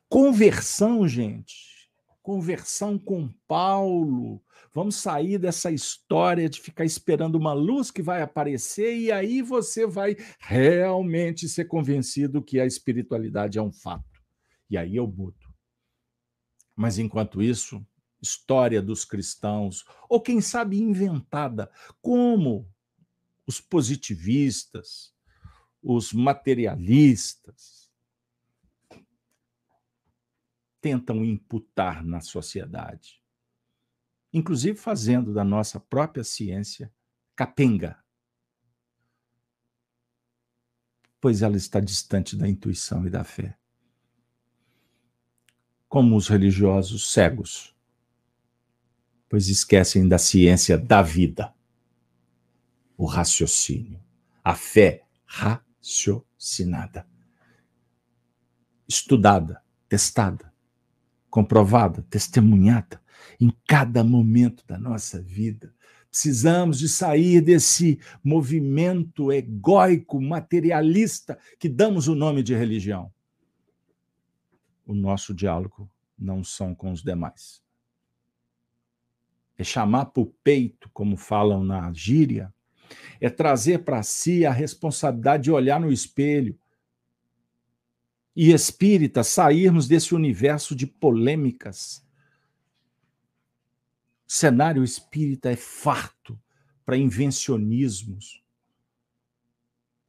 Conversão, 0.09 1.07
gente. 1.07 1.89
Conversão 2.20 2.99
com 2.99 3.32
Paulo. 3.47 4.43
Vamos 4.74 4.97
sair 4.97 5.39
dessa 5.39 5.70
história 5.70 6.49
de 6.49 6.61
ficar 6.61 6.84
esperando 6.84 7.36
uma 7.36 7.53
luz 7.53 7.91
que 7.93 8.03
vai 8.03 8.22
aparecer 8.22 8.97
e 8.97 9.12
aí 9.12 9.41
você 9.41 9.86
vai 9.86 10.16
realmente 10.41 11.49
ser 11.49 11.66
convencido 11.66 12.43
que 12.43 12.61
a 12.61 12.66
espiritualidade 12.66 13.57
é 13.57 13.62
um 13.62 13.72
fato. 13.72 14.20
E 14.68 14.76
aí 14.76 14.97
eu 14.97 15.07
mudo. 15.07 15.39
Mas 16.76 16.99
enquanto 16.99 17.41
isso, 17.41 17.84
história 18.20 18.82
dos 18.82 19.05
cristãos, 19.05 19.84
ou 20.09 20.20
quem 20.20 20.41
sabe 20.41 20.78
inventada, 20.78 21.70
como 22.03 22.68
os 23.47 23.61
positivistas, 23.61 25.16
os 25.82 26.12
materialistas 26.12 27.90
tentam 30.80 31.24
imputar 31.24 32.04
na 32.04 32.20
sociedade, 32.20 33.22
inclusive 34.32 34.78
fazendo 34.78 35.32
da 35.32 35.44
nossa 35.44 35.80
própria 35.80 36.24
ciência 36.24 36.92
capenga, 37.34 38.02
pois 41.20 41.42
ela 41.42 41.56
está 41.56 41.80
distante 41.80 42.36
da 42.36 42.48
intuição 42.48 43.06
e 43.06 43.10
da 43.10 43.24
fé. 43.24 43.58
Como 45.88 46.16
os 46.16 46.28
religiosos 46.28 47.12
cegos, 47.12 47.74
pois 49.28 49.48
esquecem 49.48 50.06
da 50.06 50.18
ciência 50.18 50.78
da 50.78 51.02
vida, 51.02 51.54
o 52.96 53.04
raciocínio, 53.04 54.02
a 54.44 54.54
fé 54.54 55.06
raciocinada, 55.89 57.07
estudada, 58.86 59.62
testada, 59.89 60.53
comprovada, 61.30 62.03
testemunhada 62.11 63.01
em 63.41 63.51
cada 63.66 64.05
momento 64.05 64.64
da 64.66 64.78
nossa 64.78 65.20
vida. 65.20 65.74
Precisamos 66.11 66.78
de 66.78 66.89
sair 66.89 67.41
desse 67.41 67.99
movimento 68.22 69.32
egóico, 69.32 70.20
materialista, 70.20 71.39
que 71.59 71.68
damos 71.68 72.07
o 72.07 72.14
nome 72.14 72.43
de 72.43 72.55
religião. 72.55 73.12
O 74.84 74.95
nosso 74.95 75.34
diálogo 75.34 75.91
não 76.18 76.45
são 76.45 76.74
com 76.74 76.93
os 76.93 77.03
demais. 77.03 77.62
É 79.57 79.64
chamar 79.64 80.07
para 80.07 80.22
o 80.22 80.26
peito, 80.43 80.89
como 80.93 81.16
falam 81.16 81.62
na 81.64 81.93
gíria, 81.93 82.53
é 83.20 83.28
trazer 83.28 83.84
para 83.84 84.03
si 84.03 84.47
a 84.47 84.53
responsabilidade 84.53 85.45
de 85.45 85.51
olhar 85.51 85.80
no 85.80 85.93
espelho 85.93 86.59
e 88.41 88.53
espírita 88.53 89.24
sairmos 89.24 89.89
desse 89.89 90.14
universo 90.14 90.76
de 90.76 90.86
polêmicas. 90.86 92.07
O 94.28 94.32
cenário 94.32 94.84
espírita 94.84 95.51
é 95.51 95.57
farto 95.57 96.41
para 96.84 96.97
invencionismos. 96.97 98.45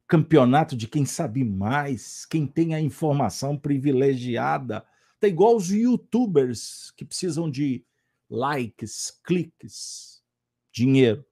Campeonato 0.06 0.76
de 0.76 0.86
quem 0.86 1.04
sabe 1.04 1.42
mais, 1.42 2.24
quem 2.24 2.46
tem 2.46 2.74
a 2.74 2.80
informação 2.80 3.56
privilegiada. 3.58 4.86
Tá 5.18 5.26
igual 5.26 5.56
os 5.56 5.68
youtubers 5.68 6.92
que 6.96 7.04
precisam 7.04 7.50
de 7.50 7.84
likes, 8.28 9.10
cliques, 9.24 10.22
dinheiro. 10.70 11.24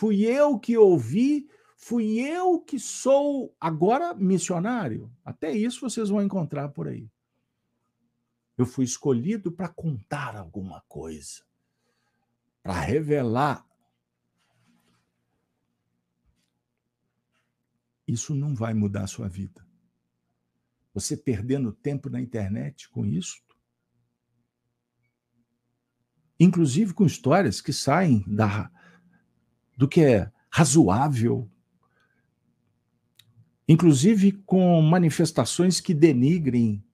Fui 0.00 0.22
eu 0.22 0.58
que 0.58 0.78
ouvi, 0.78 1.46
fui 1.76 2.20
eu 2.20 2.58
que 2.58 2.80
sou 2.80 3.54
agora 3.60 4.14
missionário. 4.14 5.14
Até 5.22 5.52
isso 5.52 5.82
vocês 5.82 6.08
vão 6.08 6.22
encontrar 6.22 6.70
por 6.70 6.88
aí. 6.88 7.12
Eu 8.56 8.64
fui 8.64 8.86
escolhido 8.86 9.52
para 9.52 9.68
contar 9.68 10.36
alguma 10.36 10.80
coisa, 10.88 11.44
para 12.62 12.80
revelar. 12.80 13.62
Isso 18.08 18.34
não 18.34 18.54
vai 18.54 18.72
mudar 18.72 19.02
a 19.02 19.06
sua 19.06 19.28
vida. 19.28 19.68
Você 20.94 21.14
perdendo 21.14 21.74
tempo 21.74 22.08
na 22.08 22.22
internet 22.22 22.88
com 22.88 23.04
isso, 23.04 23.36
inclusive 26.38 26.94
com 26.94 27.04
histórias 27.04 27.60
que 27.60 27.70
saem 27.74 28.24
da, 28.26 28.72
do 29.80 29.88
que 29.88 30.02
é 30.02 30.30
razoável, 30.50 31.50
inclusive 33.66 34.30
com 34.30 34.78
manifestações 34.82 35.80
que 35.80 35.94
denigrem, 35.94 36.84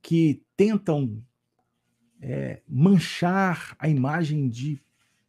que 0.00 0.42
tentam 0.56 1.22
é, 2.22 2.62
manchar 2.66 3.76
a 3.78 3.86
imagem 3.86 4.48
de 4.48 4.82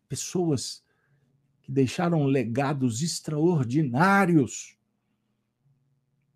pessoas 0.07 0.81
que 1.61 1.73
deixaram 1.73 2.23
legados 2.23 3.01
extraordinários. 3.01 4.77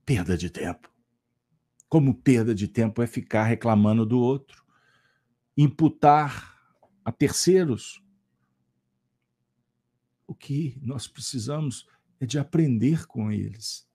Perda 0.05 0.35
de 0.35 0.49
tempo. 0.49 0.91
Como 1.87 2.13
perda 2.13 2.53
de 2.53 2.67
tempo 2.67 3.01
é 3.01 3.07
ficar 3.07 3.45
reclamando 3.45 4.05
do 4.05 4.19
outro, 4.19 4.65
imputar 5.55 6.59
a 7.05 7.11
terceiros 7.11 8.02
o 10.27 10.33
que 10.33 10.79
nós 10.81 11.07
precisamos 11.07 11.87
é 12.19 12.25
de 12.25 12.39
aprender 12.39 13.05
com 13.05 13.31
eles. 13.31 13.87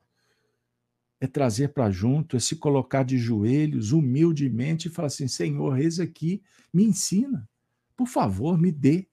é 1.20 1.26
trazer 1.26 1.72
para 1.72 1.90
junto, 1.90 2.36
é 2.36 2.40
se 2.40 2.54
colocar 2.54 3.02
de 3.02 3.18
joelhos 3.18 3.90
humildemente 3.90 4.86
e 4.86 4.90
falar 4.90 5.08
assim: 5.08 5.26
Senhor, 5.26 5.76
eis 5.78 5.98
aqui, 5.98 6.42
me 6.72 6.84
ensina. 6.84 7.48
Por 7.96 8.06
favor, 8.06 8.56
me 8.56 8.70
dê 8.70 9.08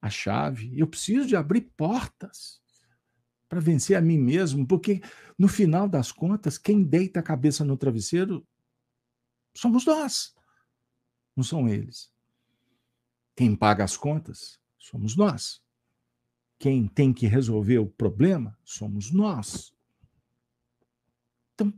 a 0.00 0.08
chave. 0.08 0.78
Eu 0.78 0.86
preciso 0.86 1.26
de 1.26 1.34
abrir 1.34 1.72
portas 1.76 2.60
para 3.48 3.60
vencer 3.60 3.96
a 3.96 4.00
mim 4.00 4.18
mesmo, 4.18 4.66
porque 4.66 5.00
no 5.36 5.48
final 5.48 5.88
das 5.88 6.12
contas, 6.12 6.56
quem 6.56 6.84
deita 6.84 7.18
a 7.18 7.22
cabeça 7.22 7.64
no 7.64 7.76
travesseiro 7.76 8.46
somos 9.56 9.84
nós, 9.84 10.34
não 11.34 11.42
são 11.42 11.68
eles. 11.68 12.12
Quem 13.34 13.56
paga 13.56 13.82
as 13.82 13.96
contas 13.96 14.60
somos 14.78 15.16
nós. 15.16 15.60
Quem 16.58 16.88
tem 16.88 17.12
que 17.12 17.26
resolver 17.26 17.78
o 17.78 17.86
problema 17.86 18.58
somos 18.64 19.12
nós. 19.12 19.72
Então, 21.54 21.72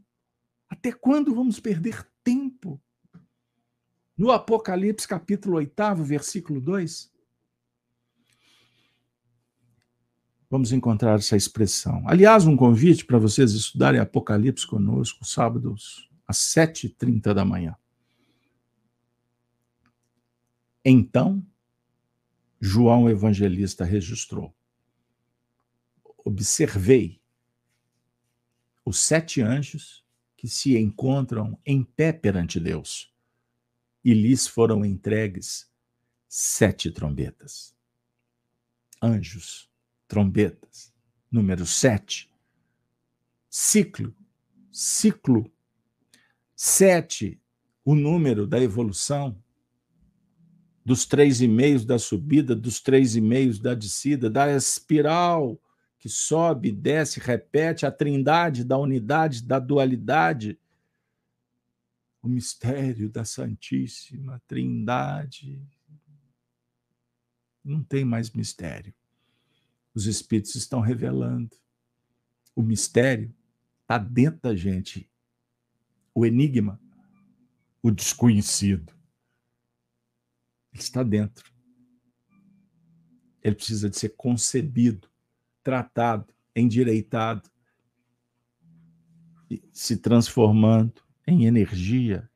até 0.69 0.91
quando 0.91 1.35
vamos 1.35 1.61
perder 1.61 2.09
tempo? 2.25 2.81
No 4.17 4.31
Apocalipse, 4.31 5.07
capítulo 5.07 5.57
8, 5.57 5.73
versículo 6.03 6.61
2, 6.61 7.11
vamos 10.49 10.73
encontrar 10.73 11.19
essa 11.19 11.37
expressão. 11.37 12.03
Aliás, 12.07 12.47
um 12.47 12.57
convite 12.57 13.05
para 13.05 13.19
vocês 13.19 13.53
estudarem 13.53 14.01
Apocalipse 14.01 14.67
conosco, 14.67 15.25
sábados, 15.25 16.09
às 16.27 16.39
7h30 16.39 17.33
da 17.33 17.45
manhã. 17.45 17.77
Então, 20.85 21.45
João 22.61 23.09
Evangelista 23.09 23.85
registrou: 23.85 24.55
Observei 26.25 27.21
os 28.85 28.99
sete 28.99 29.41
anjos 29.41 30.05
que 30.37 30.49
se 30.49 30.77
encontram 30.77 31.59
em 31.65 31.85
pé 31.85 32.13
perante 32.13 32.59
Deus, 32.59 33.13
e 34.05 34.15
lhes 34.15 34.47
foram 34.47 34.85
entregues 34.85 35.71
sete 36.29 36.91
trombetas. 36.91 37.75
Anjos, 39.03 39.71
trombetas. 40.09 40.93
Número 41.31 41.67
sete. 41.67 42.33
Ciclo, 43.49 44.15
ciclo. 44.73 45.51
Sete, 46.55 47.41
o 47.85 47.95
número 47.95 48.47
da 48.47 48.61
evolução, 48.61 49.43
dos 50.85 51.07
três 51.07 51.41
e 51.41 51.49
meios 51.49 51.85
da 51.85 51.99
subida, 51.99 52.55
dos 52.55 52.81
três 52.81 53.17
e 53.17 53.21
meios 53.21 53.59
da 53.59 53.75
descida, 53.75 54.29
da 54.29 54.55
espiral 54.55 55.61
que 56.01 56.09
sobe, 56.09 56.73
desce, 56.73 57.21
repete 57.21 57.85
a 57.85 57.93
trindade 57.93 58.65
da 58.65 58.79
unidade, 58.79 59.45
da 59.45 59.59
dualidade, 59.59 60.59
o 62.23 62.29
mistério 62.29 63.11
da 63.11 63.23
Santíssima 63.23 64.43
Trindade. 64.47 65.63
Não 67.63 67.85
tem 67.85 68.03
mais 68.03 68.31
mistério. 68.31 68.95
Os 69.95 70.07
Espíritos 70.07 70.55
estão 70.55 70.81
revelando. 70.81 71.55
O 72.57 72.63
mistério 72.63 73.35
está 73.83 73.99
dentro 73.99 74.41
da 74.41 74.57
gente. 74.57 75.11
O 76.15 76.25
enigma, 76.25 76.81
o 77.83 77.91
desconhecido, 77.91 78.91
ele 80.73 80.83
está 80.83 81.03
dentro. 81.03 81.53
Ele 83.43 83.55
precisa 83.55 83.91
de 83.91 83.99
ser 83.99 84.11
concebido 84.11 85.10
tratado, 85.63 86.33
endireitado, 86.55 87.51
se 89.73 89.97
transformando 89.97 91.03
em 91.27 91.47
energia, 91.47 92.29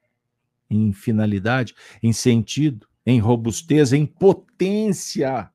em 0.68 0.92
finalidade, 0.92 1.74
em 2.02 2.12
sentido, 2.12 2.88
em 3.06 3.20
robustez, 3.20 3.92
em 3.92 4.06
potência 4.06 5.52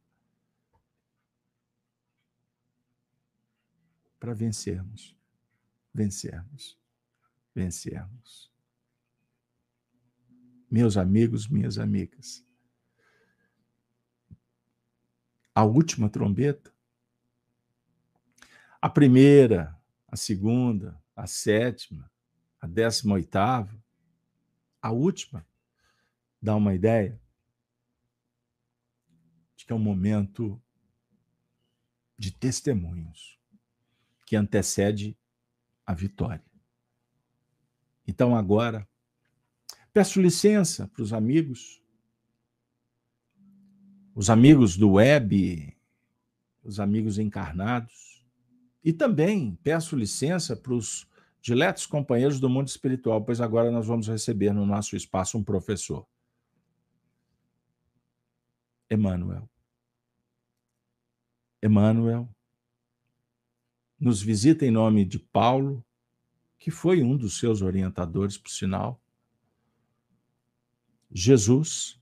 para 4.19 4.33
vencermos, 4.33 5.15
vencermos, 5.93 6.77
vencermos. 7.55 8.51
Meus 10.69 10.97
amigos, 10.97 11.47
minhas 11.47 11.79
amigas, 11.79 12.45
a 15.55 15.63
última 15.63 16.09
trombeta 16.09 16.71
a 18.81 18.89
primeira, 18.89 19.77
a 20.07 20.15
segunda, 20.15 21.01
a 21.15 21.27
sétima, 21.27 22.09
a 22.61 22.67
décima 22.67 23.15
oitava, 23.15 23.77
a 24.81 24.91
última, 24.91 25.45
dá 26.41 26.55
uma 26.55 26.73
ideia 26.73 27.19
de 29.55 29.65
que 29.65 29.73
é 29.73 29.75
um 29.75 29.79
momento 29.79 30.61
de 32.17 32.31
testemunhos 32.31 33.37
que 34.25 34.35
antecede 34.35 35.17
a 35.85 35.93
vitória. 35.93 36.43
Então 38.07 38.35
agora, 38.35 38.87
peço 39.91 40.21
licença 40.21 40.87
para 40.87 41.03
os 41.03 41.11
amigos, 41.11 41.81
os 44.15 44.29
amigos 44.29 44.77
do 44.77 44.93
web, 44.93 45.77
os 46.63 46.79
amigos 46.79 47.19
encarnados, 47.19 48.08
e 48.83 48.93
também 48.93 49.55
peço 49.63 49.95
licença 49.95 50.55
para 50.55 50.73
os 50.73 51.07
diletos 51.41 51.85
companheiros 51.85 52.39
do 52.39 52.49
mundo 52.49 52.67
espiritual, 52.67 53.23
pois 53.23 53.39
agora 53.41 53.71
nós 53.71 53.87
vamos 53.87 54.07
receber 54.07 54.53
no 54.53 54.65
nosso 54.65 54.95
espaço 54.95 55.37
um 55.37 55.43
professor. 55.43 56.05
Emmanuel. 58.89 59.49
Emmanuel 61.61 62.27
nos 63.99 64.21
visita 64.21 64.65
em 64.65 64.71
nome 64.71 65.03
de 65.05 65.19
Paulo, 65.19 65.85
que 66.57 66.71
foi 66.71 67.03
um 67.03 67.15
dos 67.15 67.37
seus 67.37 67.61
orientadores, 67.61 68.37
por 68.37 68.49
sinal. 68.49 69.01
Jesus, 71.11 71.99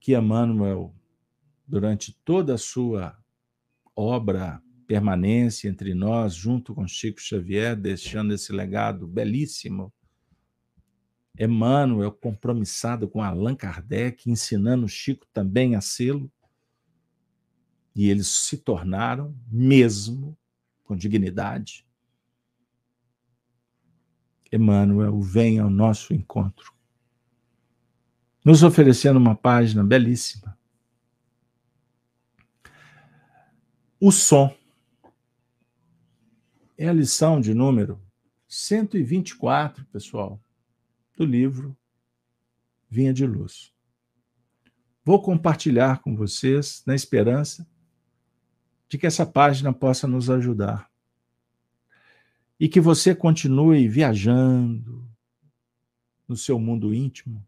que 0.00 0.16
Emmanuel, 0.16 0.94
durante 1.66 2.12
toda 2.24 2.54
a 2.54 2.58
sua 2.58 3.23
obra 3.96 4.62
permanência 4.86 5.68
entre 5.68 5.94
nós, 5.94 6.34
junto 6.34 6.74
com 6.74 6.86
Chico 6.86 7.20
Xavier, 7.20 7.76
deixando 7.76 8.34
esse 8.34 8.52
legado 8.52 9.06
belíssimo. 9.06 9.92
Emmanuel, 11.38 12.12
compromissado 12.12 13.08
com 13.08 13.22
Allan 13.22 13.56
Kardec, 13.56 14.30
ensinando 14.30 14.88
Chico 14.88 15.26
também 15.32 15.74
a 15.74 15.80
sê-lo. 15.80 16.30
E 17.94 18.08
eles 18.08 18.28
se 18.28 18.58
tornaram, 18.58 19.36
mesmo 19.50 20.36
com 20.84 20.96
dignidade. 20.96 21.86
Emmanuel 24.52 25.20
vem 25.20 25.58
ao 25.58 25.70
nosso 25.70 26.14
encontro, 26.14 26.72
nos 28.44 28.62
oferecendo 28.62 29.18
uma 29.18 29.34
página 29.34 29.82
belíssima 29.82 30.56
O 34.06 34.12
som 34.12 34.54
é 36.76 36.86
a 36.86 36.92
lição 36.92 37.40
de 37.40 37.54
número 37.54 37.98
124, 38.46 39.86
pessoal, 39.86 40.38
do 41.16 41.24
livro 41.24 41.74
Vinha 42.86 43.14
de 43.14 43.26
Luz. 43.26 43.72
Vou 45.02 45.22
compartilhar 45.22 46.02
com 46.02 46.14
vocês 46.14 46.82
na 46.84 46.94
esperança 46.94 47.66
de 48.90 48.98
que 48.98 49.06
essa 49.06 49.24
página 49.24 49.72
possa 49.72 50.06
nos 50.06 50.28
ajudar 50.28 50.92
e 52.60 52.68
que 52.68 52.82
você 52.82 53.14
continue 53.14 53.88
viajando 53.88 55.08
no 56.28 56.36
seu 56.36 56.58
mundo 56.58 56.92
íntimo 56.92 57.42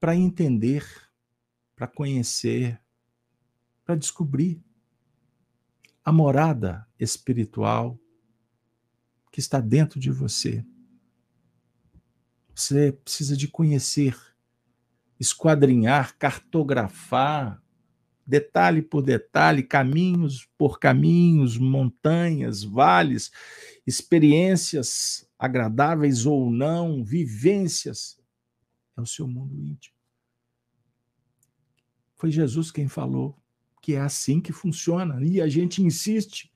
para 0.00 0.16
entender, 0.16 0.82
para 1.76 1.86
conhecer, 1.86 2.80
para 3.88 3.96
descobrir 3.96 4.62
a 6.04 6.12
morada 6.12 6.86
espiritual 7.00 7.98
que 9.32 9.40
está 9.40 9.62
dentro 9.62 9.98
de 9.98 10.10
você. 10.10 10.62
Você 12.54 12.92
precisa 12.92 13.34
de 13.34 13.48
conhecer, 13.48 14.14
esquadrinhar, 15.18 16.18
cartografar, 16.18 17.62
detalhe 18.26 18.82
por 18.82 19.00
detalhe, 19.00 19.62
caminhos 19.62 20.46
por 20.58 20.78
caminhos, 20.78 21.56
montanhas, 21.56 22.62
vales, 22.62 23.30
experiências 23.86 25.26
agradáveis 25.38 26.26
ou 26.26 26.50
não, 26.50 27.02
vivências. 27.02 28.20
É 28.98 29.00
o 29.00 29.06
seu 29.06 29.26
mundo 29.26 29.58
íntimo. 29.58 29.96
Foi 32.16 32.30
Jesus 32.30 32.70
quem 32.70 32.86
falou 32.86 33.47
que 33.80 33.94
é 33.94 34.00
assim 34.00 34.40
que 34.40 34.52
funciona. 34.52 35.24
E 35.24 35.40
a 35.40 35.48
gente 35.48 35.82
insiste 35.82 36.50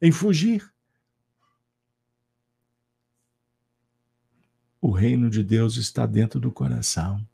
em 0.00 0.10
fugir. 0.10 0.72
O 4.80 4.90
reino 4.90 5.30
de 5.30 5.44
Deus 5.44 5.76
está 5.76 6.06
dentro 6.06 6.40
do 6.40 6.50
coração. 6.50 7.24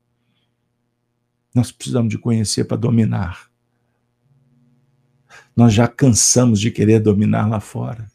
Nós 1.53 1.71
precisamos 1.71 2.09
de 2.09 2.17
conhecer 2.17 2.65
para 2.65 2.77
dominar. 2.77 3.49
Nós 5.55 5.73
já 5.73 5.87
cansamos 5.87 6.59
de 6.59 6.69
querer 6.69 6.99
dominar 6.99 7.47
lá 7.47 7.59
fora. 7.59 8.09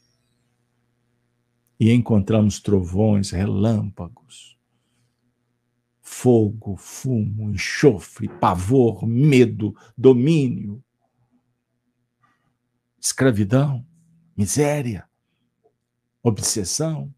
E 1.79 1.91
encontramos 1.91 2.61
trovões, 2.61 3.31
relâmpagos, 3.31 4.57
fogo, 6.01 6.77
fumo, 6.77 7.51
enxofre, 7.51 8.29
pavor, 8.29 9.05
medo, 9.05 9.75
domínio, 9.99 10.83
escravidão, 13.05 13.87
miséria, 14.35 15.07
obsessão. 16.23 17.15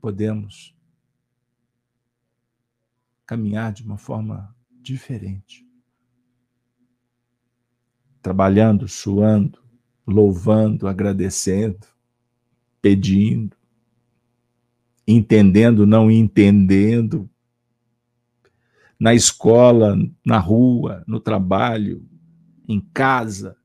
Podemos 0.00 0.74
caminhar 3.24 3.72
de 3.72 3.84
uma 3.84 3.96
forma 3.96 4.52
diferente. 4.72 5.64
Trabalhando, 8.20 8.88
suando, 8.88 9.62
louvando, 10.04 10.88
agradecendo, 10.88 11.86
pedindo, 12.82 13.56
entendendo, 15.06 15.86
não 15.86 16.10
entendendo, 16.10 17.30
na 19.00 19.14
escola, 19.14 19.96
na 20.24 20.38
rua, 20.38 21.02
no 21.08 21.18
trabalho, 21.18 22.06
em 22.68 22.80
casa, 22.80 23.56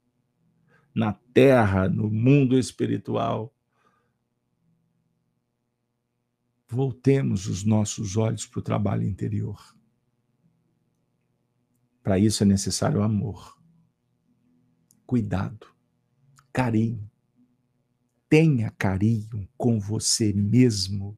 na 0.96 1.14
terra, 1.34 1.90
no 1.90 2.10
mundo 2.10 2.58
espiritual. 2.58 3.56
voltemos 6.76 7.48
os 7.48 7.64
nossos 7.64 8.18
olhos 8.18 8.46
para 8.46 8.60
o 8.60 8.64
trabalho 8.64 9.04
interior. 9.04 9.76
Para 12.04 12.20
isso 12.20 12.44
é 12.44 12.46
necessário 12.46 13.02
amor, 13.02 13.58
cuidado, 15.06 15.68
carinho. 16.52 17.10
Tenha 18.28 18.70
carinho 18.72 19.48
com 19.58 19.80
você 19.80 20.34
mesmo. 20.34 21.18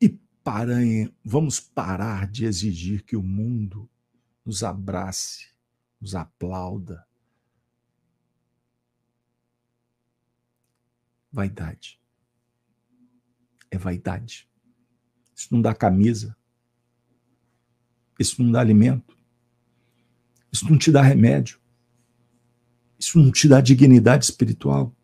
E 0.00 0.20
para, 0.42 0.74
vamos 1.24 1.60
parar 1.60 2.30
de 2.30 2.44
exigir 2.44 3.04
que 3.04 3.16
o 3.16 3.22
mundo 3.22 3.88
nos 4.44 4.62
abrace, 4.62 5.46
nos 6.00 6.14
aplauda. 6.14 7.06
Vaidade 11.30 12.02
é 13.72 13.78
vaidade. 13.78 14.46
Isso 15.34 15.48
não 15.50 15.62
dá 15.62 15.74
camisa. 15.74 16.36
Isso 18.20 18.42
não 18.42 18.52
dá 18.52 18.60
alimento. 18.60 19.16
Isso 20.52 20.68
não 20.68 20.76
te 20.76 20.92
dá 20.92 21.00
remédio. 21.00 21.58
Isso 22.98 23.18
não 23.18 23.32
te 23.32 23.48
dá 23.48 23.62
dignidade 23.62 24.26
espiritual. 24.26 24.94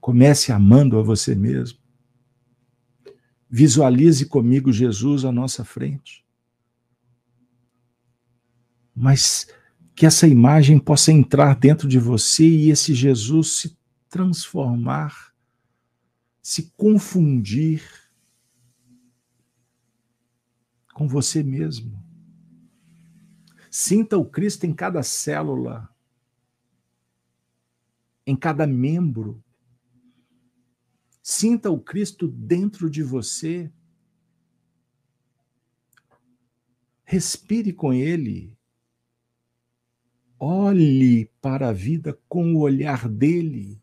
Comece 0.00 0.50
amando 0.50 0.98
a 0.98 1.02
você 1.02 1.34
mesmo. 1.34 1.78
Visualize 3.54 4.24
comigo 4.24 4.72
Jesus 4.72 5.26
à 5.26 5.30
nossa 5.30 5.62
frente. 5.64 6.24
Mas 8.96 9.46
que 9.94 10.06
essa 10.06 10.26
imagem 10.26 10.78
possa 10.78 11.12
entrar 11.12 11.54
dentro 11.54 11.86
de 11.86 11.98
você 11.98 12.48
e 12.48 12.70
esse 12.70 12.94
Jesus 12.94 13.58
se 13.58 13.76
transformar 14.08 15.32
se 16.42 16.72
confundir 16.76 17.82
com 20.92 21.06
você 21.06 21.42
mesmo. 21.42 22.02
Sinta 23.70 24.18
o 24.18 24.24
Cristo 24.24 24.66
em 24.66 24.74
cada 24.74 25.02
célula, 25.02 25.88
em 28.26 28.36
cada 28.36 28.66
membro. 28.66 29.42
Sinta 31.22 31.70
o 31.70 31.80
Cristo 31.80 32.26
dentro 32.26 32.90
de 32.90 33.02
você. 33.02 33.72
Respire 37.04 37.72
com 37.72 37.92
Ele. 37.92 38.58
Olhe 40.36 41.26
para 41.40 41.68
a 41.68 41.72
vida 41.72 42.18
com 42.28 42.56
o 42.56 42.58
olhar 42.58 43.08
dele. 43.08 43.80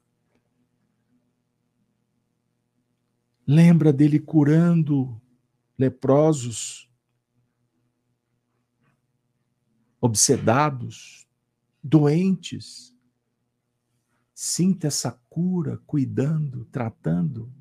Lembra 3.48 3.94
dele 3.94 4.20
curando 4.20 5.20
leprosos, 5.78 6.92
obsedados, 10.02 11.26
doentes. 11.82 12.89
Sinta 14.42 14.88
essa 14.88 15.12
cura, 15.30 15.80
cuidando, 15.86 16.64
tratando 16.72 17.54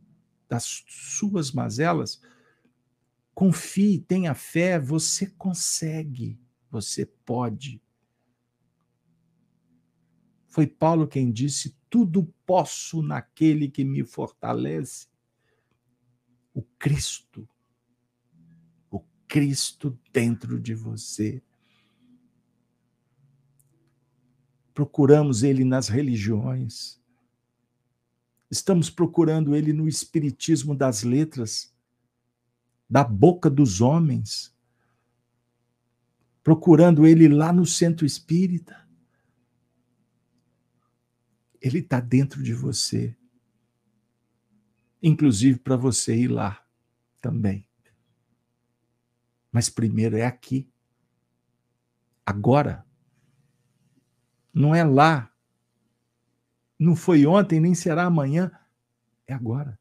das 0.48 0.84
suas 0.86 1.50
mazelas. 1.50 2.22
Confie, 3.34 3.98
tenha 3.98 4.32
fé, 4.32 4.78
você 4.78 5.26
consegue, 5.26 6.40
você 6.70 7.04
pode. 7.04 7.82
Foi 10.46 10.68
Paulo 10.68 11.08
quem 11.08 11.32
disse: 11.32 11.76
Tudo 11.90 12.32
posso 12.46 13.02
naquele 13.02 13.68
que 13.68 13.82
me 13.84 14.04
fortalece 14.04 15.08
o 16.54 16.62
Cristo. 16.62 17.48
O 18.88 19.00
Cristo 19.26 19.98
dentro 20.12 20.60
de 20.60 20.76
você. 20.76 21.42
Procuramos 24.78 25.42
ele 25.42 25.64
nas 25.64 25.88
religiões. 25.88 27.02
Estamos 28.48 28.88
procurando 28.88 29.56
ele 29.56 29.72
no 29.72 29.88
espiritismo 29.88 30.72
das 30.72 31.02
letras, 31.02 31.74
da 32.88 33.02
boca 33.02 33.50
dos 33.50 33.80
homens. 33.80 34.54
Procurando 36.44 37.08
ele 37.08 37.26
lá 37.26 37.52
no 37.52 37.66
centro 37.66 38.06
espírita. 38.06 38.88
Ele 41.60 41.80
está 41.80 41.98
dentro 41.98 42.40
de 42.40 42.54
você 42.54 43.18
inclusive 45.02 45.58
para 45.58 45.76
você 45.76 46.14
ir 46.14 46.28
lá 46.28 46.64
também. 47.20 47.66
Mas 49.50 49.68
primeiro 49.68 50.16
é 50.16 50.24
aqui. 50.24 50.70
Agora. 52.24 52.87
Não 54.52 54.74
é 54.74 54.84
lá. 54.84 55.32
Não 56.78 56.94
foi 56.94 57.26
ontem, 57.26 57.60
nem 57.60 57.74
será 57.74 58.04
amanhã. 58.04 58.50
É 59.26 59.34
agora. 59.34 59.78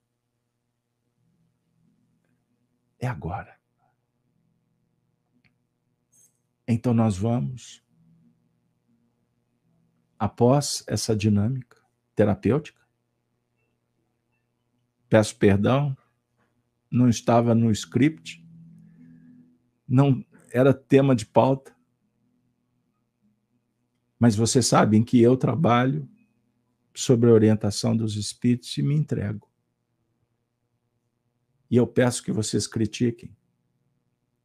É 2.99 3.07
agora. 3.07 3.57
Então 6.68 6.93
nós 6.93 7.18
vamos, 7.18 7.82
após 10.20 10.84
essa 10.88 11.15
dinâmica 11.15 11.78
terapêutica, 12.13 12.82
peço 15.07 15.38
perdão, 15.38 15.95
não 16.91 17.07
estava 17.07 17.53
no 17.55 17.72
script, 17.72 18.45
não 19.88 20.26
era 20.51 20.74
tema 20.74 21.15
de 21.15 21.26
pauta. 21.26 21.77
Mas 24.20 24.36
vocês 24.36 24.65
sabem 24.65 25.03
que 25.03 25.22
eu 25.22 25.38
trabalho 25.38 26.09
sobre 26.93 27.30
a 27.30 27.34
orientação 27.34 27.95
dos 27.95 28.15
espíritos 28.15 28.76
e 28.78 28.82
me 28.82 28.95
entrego. 28.95 29.47
E 31.70 31.76
eu 31.76 31.86
peço 31.86 32.24
que 32.24 32.32
vocês 32.32 32.65
critiquem, 32.65 33.36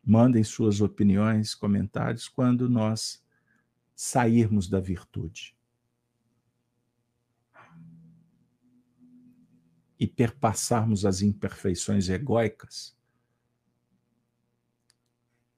mandem 0.05 0.45
suas 0.45 0.81
opiniões, 0.81 1.55
comentários 1.55 2.29
quando 2.29 2.69
nós 2.69 3.25
sairmos 3.95 4.69
da 4.69 4.81
virtude. 4.81 5.57
e 10.03 10.07
perpassarmos 10.09 11.07
as 11.07 11.23
imperfeições 11.23 12.09
egóicas, 12.09 12.93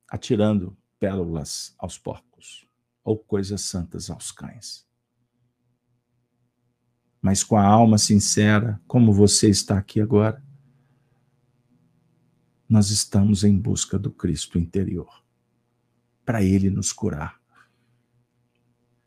atirando 0.06 0.76
pérolas 1.00 1.74
aos 1.78 1.96
porcos 1.96 2.33
ou 3.04 3.18
coisas 3.18 3.60
santas 3.60 4.08
aos 4.08 4.32
cães. 4.32 4.84
Mas 7.20 7.44
com 7.44 7.56
a 7.56 7.64
alma 7.64 7.98
sincera, 7.98 8.80
como 8.86 9.12
você 9.12 9.48
está 9.48 9.78
aqui 9.78 10.00
agora, 10.00 10.42
nós 12.68 12.90
estamos 12.90 13.44
em 13.44 13.56
busca 13.56 13.98
do 13.98 14.10
Cristo 14.10 14.58
interior. 14.58 15.22
para 16.24 16.42
Ele 16.42 16.70
nos 16.70 16.90
curar. 16.90 17.38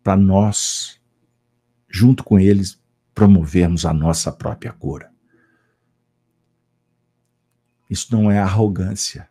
Para 0.04 0.16
nós, 0.16 1.02
junto 1.90 2.24
com 2.24 2.40
eles, 2.40 2.80
promovermos 3.14 3.88
a 3.88 3.92
nossa 3.92 4.32
própria 4.32 4.72
cura. 4.72 5.12
Isso 7.90 8.16
não 8.16 8.30
é 8.30 8.38
arrogância. 8.38 9.28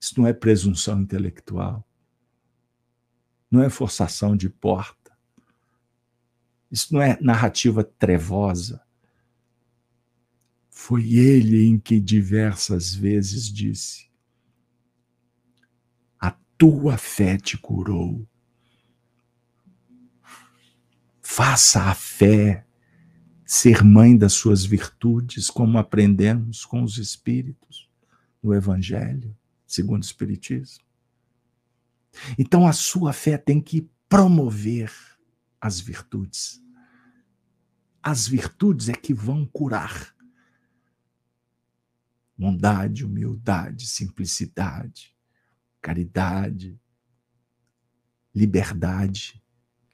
Isso 0.00 0.20
não 0.20 0.28
é 0.28 0.32
presunção 0.32 1.00
intelectual. 1.00 1.84
Não 3.52 3.62
é 3.62 3.68
forçação 3.68 4.34
de 4.34 4.48
porta. 4.48 5.12
Isso 6.70 6.94
não 6.94 7.02
é 7.02 7.18
narrativa 7.20 7.84
trevosa. 7.84 8.80
Foi 10.70 11.12
ele 11.12 11.66
em 11.66 11.78
que 11.78 12.00
diversas 12.00 12.94
vezes 12.94 13.52
disse: 13.52 14.10
A 16.18 16.30
tua 16.56 16.96
fé 16.96 17.36
te 17.36 17.58
curou. 17.58 18.26
Faça 21.20 21.82
a 21.82 21.94
fé 21.94 22.66
ser 23.44 23.84
mãe 23.84 24.16
das 24.16 24.32
suas 24.32 24.64
virtudes, 24.64 25.50
como 25.50 25.76
aprendemos 25.76 26.64
com 26.64 26.82
os 26.82 26.96
Espíritos 26.96 27.86
no 28.42 28.54
Evangelho, 28.54 29.36
segundo 29.66 30.02
o 30.02 30.06
Espiritismo. 30.06 30.91
Então 32.38 32.66
a 32.66 32.72
sua 32.72 33.12
fé 33.12 33.36
tem 33.36 33.60
que 33.60 33.88
promover 34.08 34.92
as 35.60 35.80
virtudes. 35.80 36.62
As 38.02 38.26
virtudes 38.26 38.88
é 38.88 38.92
que 38.92 39.14
vão 39.14 39.46
curar. 39.46 40.14
Bondade, 42.36 43.04
humildade, 43.04 43.86
simplicidade, 43.86 45.16
caridade, 45.80 46.80
liberdade. 48.34 49.42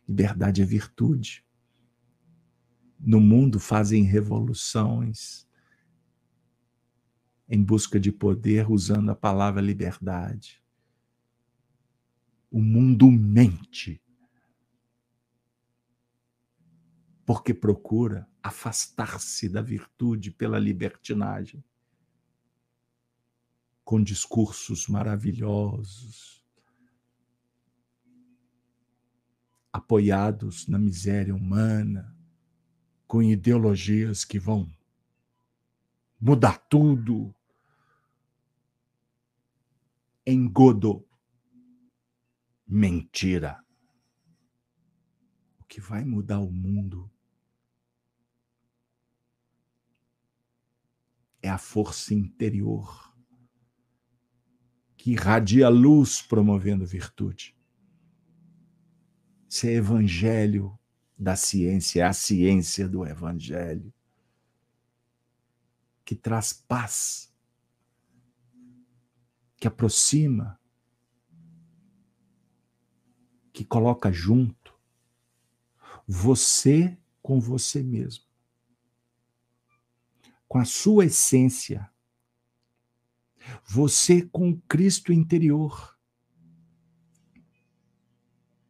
Liberdade 0.08 0.62
é 0.62 0.64
virtude 0.64 1.44
no 2.98 3.20
mundo 3.20 3.60
fazem 3.60 4.02
revoluções 4.02 5.46
em 7.48 7.62
busca 7.62 7.98
de 7.98 8.12
poder 8.12 8.70
usando 8.70 9.10
a 9.10 9.14
palavra 9.14 9.62
liberdade. 9.62 10.62
O 12.51 12.61
mundo 12.61 13.11
mente 13.11 14.03
porque 17.28 17.53
procura 17.53 18.26
afastar-se 18.42 19.51
da 19.51 19.61
virtude 19.61 20.30
pela 20.30 20.59
libertinagem, 20.59 21.62
com 23.84 24.03
discursos 24.03 24.86
maravilhosos, 24.86 26.42
apoiados 29.70 30.66
na 30.68 30.78
miséria 30.78 31.34
humana, 31.34 32.16
com 33.07 33.22
ideologias 33.22 34.24
que 34.24 34.38
vão 34.38 34.66
mudar 36.20 36.59
tudo. 36.68 37.34
Engodo. 40.26 41.07
Mentira. 42.68 43.64
O 45.58 45.64
que 45.64 45.80
vai 45.80 46.04
mudar 46.04 46.40
o 46.40 46.52
mundo 46.52 47.10
é 51.42 51.48
a 51.48 51.58
força 51.58 52.12
interior 52.12 53.08
que 54.96 55.12
irradia 55.12 55.68
luz 55.68 56.20
promovendo 56.20 56.84
virtude. 56.84 57.56
Isso 59.48 59.66
é 59.66 59.72
evangelho 59.74 60.78
da 61.18 61.34
ciência, 61.34 62.02
é 62.02 62.04
a 62.04 62.12
ciência 62.12 62.88
do 62.88 63.04
Evangelho, 63.04 63.92
que 66.04 66.14
traz 66.14 66.52
paz, 66.52 67.32
que 69.56 69.66
aproxima, 69.66 70.60
que 73.59 73.64
coloca 73.64 74.12
junto 74.12 74.72
você 76.06 76.96
com 77.20 77.40
você 77.40 77.82
mesmo, 77.82 78.24
com 80.46 80.59
a 80.59 80.64
sua 80.64 81.06
essência, 81.06 81.90
você 83.66 84.22
com 84.22 84.50
o 84.50 84.61
Cristo 84.61 85.12
interior 85.12 85.98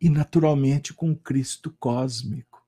e, 0.00 0.08
naturalmente, 0.08 0.94
com 0.94 1.10
o 1.10 1.18
Cristo 1.18 1.70
cósmico. 1.78 2.66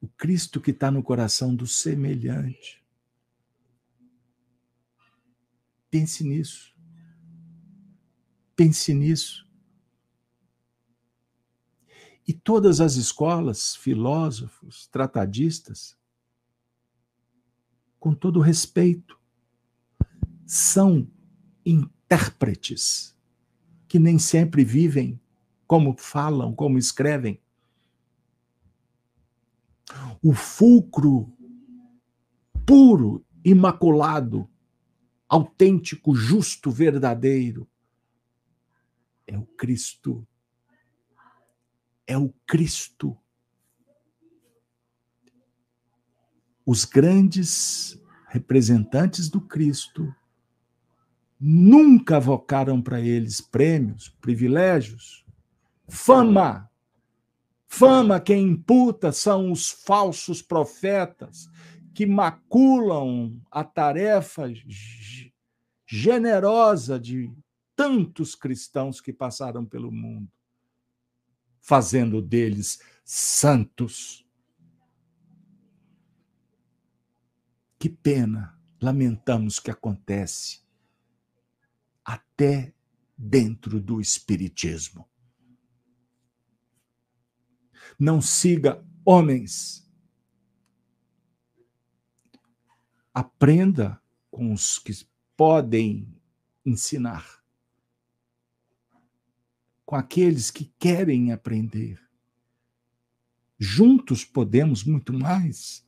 O 0.00 0.06
Cristo 0.06 0.60
que 0.60 0.70
está 0.70 0.88
no 0.88 1.02
coração 1.02 1.52
do 1.52 1.66
semelhante. 1.66 2.80
Pense 5.90 6.22
nisso. 6.22 6.72
Pense 8.54 8.94
nisso. 8.94 9.45
E 12.26 12.32
todas 12.32 12.80
as 12.80 12.96
escolas, 12.96 13.76
filósofos, 13.76 14.88
tratadistas, 14.88 15.96
com 18.00 18.14
todo 18.14 18.40
respeito, 18.40 19.18
são 20.44 21.08
intérpretes 21.64 23.16
que 23.88 23.98
nem 23.98 24.18
sempre 24.18 24.64
vivem 24.64 25.20
como 25.66 25.96
falam, 25.96 26.54
como 26.54 26.78
escrevem. 26.78 27.40
O 30.22 30.32
fulcro 30.32 31.32
puro, 32.66 33.24
imaculado, 33.44 34.50
autêntico, 35.28 36.14
justo, 36.14 36.70
verdadeiro 36.70 37.68
é 39.26 39.38
o 39.38 39.44
Cristo. 39.44 40.26
É 42.06 42.16
o 42.16 42.32
Cristo. 42.46 43.16
Os 46.64 46.84
grandes 46.84 48.00
representantes 48.28 49.28
do 49.28 49.40
Cristo 49.40 50.14
nunca 51.38 52.18
vocaram 52.18 52.80
para 52.80 53.00
eles 53.00 53.40
prêmios, 53.40 54.08
privilégios, 54.20 55.24
fama. 55.88 56.70
Fama 57.68 58.20
quem 58.20 58.48
imputa 58.48 59.12
são 59.12 59.50
os 59.50 59.70
falsos 59.70 60.40
profetas 60.40 61.48
que 61.92 62.06
maculam 62.06 63.40
a 63.50 63.64
tarefa 63.64 64.44
generosa 65.86 66.98
de 66.98 67.32
tantos 67.74 68.34
cristãos 68.34 69.00
que 69.00 69.12
passaram 69.12 69.64
pelo 69.64 69.90
mundo, 69.92 70.30
fazendo 71.66 72.22
deles 72.22 72.80
santos. 73.04 74.24
Que 77.76 77.88
pena, 77.88 78.56
lamentamos 78.80 79.58
que 79.58 79.68
acontece 79.68 80.60
até 82.04 82.72
dentro 83.18 83.80
do 83.80 84.00
Espiritismo. 84.00 85.08
Não 87.98 88.22
siga 88.22 88.84
homens. 89.04 89.90
Aprenda 93.12 94.00
com 94.30 94.52
os 94.52 94.78
que 94.78 94.92
podem 95.36 96.16
ensinar, 96.64 97.35
com 99.86 99.94
aqueles 99.94 100.50
que 100.50 100.64
querem 100.80 101.32
aprender. 101.32 102.00
Juntos 103.56 104.24
podemos 104.24 104.82
muito 104.82 105.12
mais. 105.12 105.86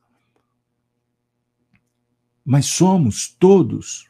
Mas 2.43 2.65
somos 2.65 3.27
todos 3.27 4.09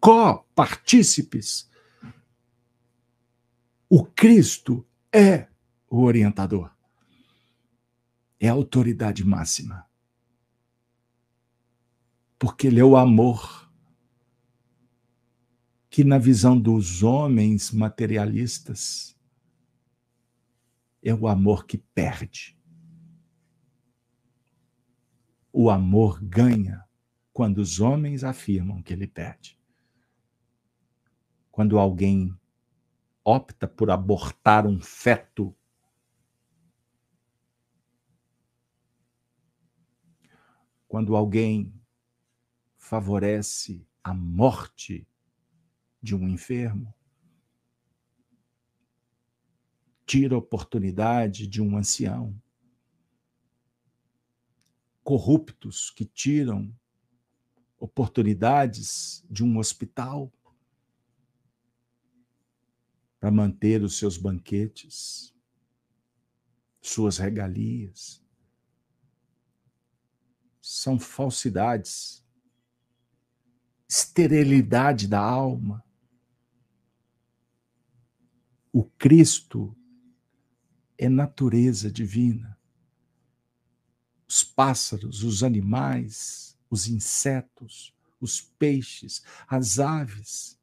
co-partícipes. 0.00 1.70
O 3.88 4.04
Cristo 4.04 4.86
é 5.10 5.48
o 5.88 6.02
orientador, 6.02 6.70
é 8.38 8.48
a 8.48 8.52
autoridade 8.52 9.24
máxima. 9.24 9.86
Porque 12.38 12.66
Ele 12.66 12.80
é 12.80 12.84
o 12.84 12.96
amor 12.96 13.67
que, 15.98 16.04
na 16.04 16.16
visão 16.16 16.56
dos 16.56 17.02
homens 17.02 17.72
materialistas, 17.72 19.18
é 21.02 21.12
o 21.12 21.26
amor 21.26 21.66
que 21.66 21.76
perde. 21.76 22.56
O 25.52 25.68
amor 25.68 26.22
ganha 26.22 26.84
quando 27.32 27.58
os 27.58 27.80
homens 27.80 28.22
afirmam 28.22 28.80
que 28.80 28.92
ele 28.92 29.08
perde 29.08 29.58
quando 31.50 31.80
alguém 31.80 32.32
opta 33.24 33.66
por 33.66 33.90
abortar 33.90 34.68
um 34.68 34.80
feto, 34.80 35.52
quando 40.86 41.16
alguém 41.16 41.74
favorece 42.76 43.84
a 44.04 44.14
morte 44.14 45.07
de 46.02 46.14
um 46.14 46.28
enfermo, 46.28 46.94
tira 50.06 50.34
a 50.34 50.38
oportunidade 50.38 51.46
de 51.46 51.60
um 51.60 51.76
ancião, 51.76 52.40
corruptos 55.02 55.90
que 55.90 56.04
tiram 56.04 56.74
oportunidades 57.78 59.24
de 59.30 59.44
um 59.44 59.58
hospital 59.58 60.32
para 63.20 63.30
manter 63.30 63.82
os 63.82 63.98
seus 63.98 64.16
banquetes, 64.16 65.34
suas 66.80 67.18
regalias. 67.18 68.22
São 70.60 70.98
falsidades, 70.98 72.24
esterilidade 73.88 75.08
da 75.08 75.20
alma. 75.20 75.84
O 78.72 78.84
Cristo 78.84 79.76
é 80.96 81.08
natureza 81.08 81.90
divina. 81.90 82.58
Os 84.28 84.44
pássaros, 84.44 85.22
os 85.22 85.42
animais, 85.42 86.58
os 86.68 86.86
insetos, 86.86 87.94
os 88.20 88.40
peixes, 88.40 89.22
as 89.46 89.78
aves, 89.78 90.58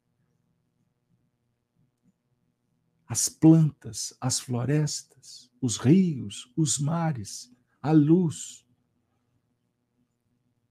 as 3.08 3.30
plantas, 3.30 4.14
as 4.20 4.40
florestas, 4.40 5.52
os 5.62 5.78
rios, 5.78 6.52
os 6.56 6.80
mares, 6.80 7.52
a 7.82 7.92
luz, 7.92 8.66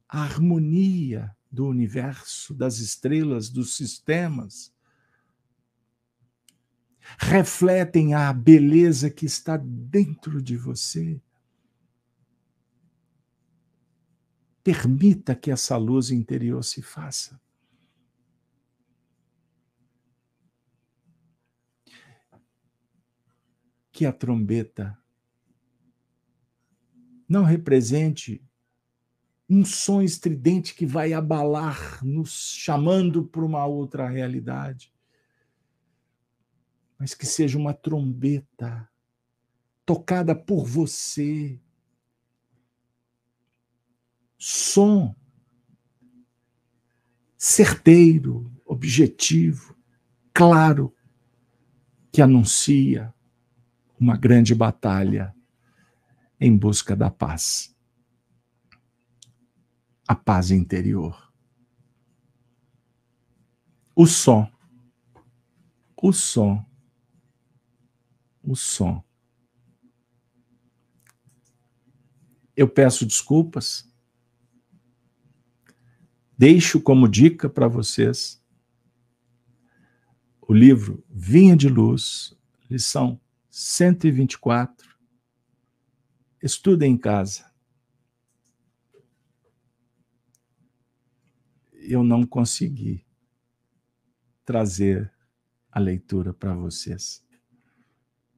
a 0.09 0.23
harmonia 0.23 1.37
do 1.51 1.67
universo, 1.67 2.53
das 2.53 2.79
estrelas, 2.79 3.49
dos 3.49 3.77
sistemas, 3.77 4.74
refletem 7.19 8.15
a 8.15 8.33
beleza 8.33 9.11
que 9.11 9.27
está 9.27 9.57
dentro 9.57 10.43
de 10.43 10.57
você. 10.57 11.21
Permita 14.63 15.35
que 15.35 15.51
essa 15.51 15.77
luz 15.77 16.11
interior 16.11 16.65
se 16.65 16.81
faça. 16.81 17.41
Que 23.93 24.07
a 24.07 24.13
trombeta 24.13 24.99
não 27.29 27.45
represente 27.45 28.43
um 29.49 29.65
som 29.65 30.01
estridente 30.01 30.75
que 30.75 30.87
vai 30.87 31.13
abalar, 31.13 32.03
nos 32.03 32.53
chamando 32.55 33.25
para 33.25 33.45
uma 33.45 33.67
outra 33.67 34.09
realidade 34.09 34.94
mas 37.05 37.13
que 37.13 37.27
seja 37.27 37.59
uma 37.59 37.75
trombeta 37.75 38.89
tocada 39.85 40.35
por 40.35 40.65
você. 40.65 41.61
Som 44.39 45.15
certeiro, 47.37 48.51
objetivo, 48.65 49.77
claro, 50.33 50.95
que 52.11 52.23
anuncia 52.23 53.13
uma 54.01 54.17
grande 54.17 54.55
batalha 54.55 55.37
em 56.41 56.57
busca 56.57 56.97
da 56.97 57.11
paz. 57.11 57.77
A 60.09 60.15
paz 60.15 60.51
interior. 60.51 61.31
O 63.95 64.07
som. 64.07 64.51
O 66.01 66.11
som 66.11 66.65
o 68.45 68.55
som. 68.55 69.03
Eu 72.57 72.69
peço 72.69 73.05
desculpas. 73.07 73.91
Deixo 76.37 76.81
como 76.81 77.09
dica 77.09 77.49
para 77.49 77.69
vocês 77.69 78.43
o 80.47 80.53
livro 80.53 81.03
Vinha 81.09 81.57
de 81.57 81.69
Luz, 81.69 82.37
lição 82.69 83.21
124. 83.51 84.95
Estudem 86.43 86.93
em 86.93 86.99
casa. 86.99 87.51
Eu 91.73 92.03
não 92.03 92.27
consegui 92.27 93.07
trazer 94.45 95.13
a 95.71 95.79
leitura 95.79 96.35
para 96.35 96.55
vocês 96.55 97.24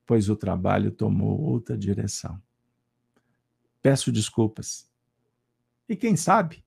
pois 0.06 0.28
o 0.28 0.36
trabalho 0.36 0.92
tomou 0.92 1.40
outra 1.40 1.76
direção. 1.76 2.40
Peço 3.82 4.12
desculpas. 4.12 4.88
E 5.88 5.96
quem 5.96 6.16
sabe, 6.16 6.64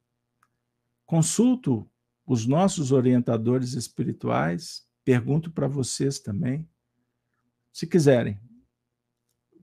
consulto 1.05 1.89
os 2.25 2.45
nossos 2.45 2.91
orientadores 2.91 3.73
espirituais, 3.73 4.87
pergunto 5.03 5.49
para 5.49 5.67
vocês 5.67 6.19
também. 6.19 6.67
Se 7.71 7.87
quiserem, 7.87 8.39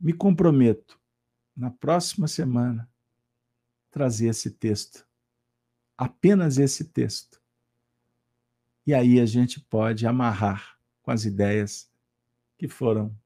me 0.01 0.13
comprometo 0.13 0.99
na 1.57 1.71
próxima 1.71 2.27
semana 2.27 2.91
trazer 3.91 4.29
esse 4.29 4.51
texto, 4.51 5.07
apenas 5.97 6.59
esse 6.59 6.85
texto. 6.85 7.41
E 8.87 8.93
aí 8.93 9.21
a 9.21 9.27
gente 9.27 9.61
pode 9.61 10.07
amarrar 10.07 10.79
com 11.03 11.11
as 11.11 11.25
ideias 11.25 11.91
que 12.59 12.69
foram 12.69 13.17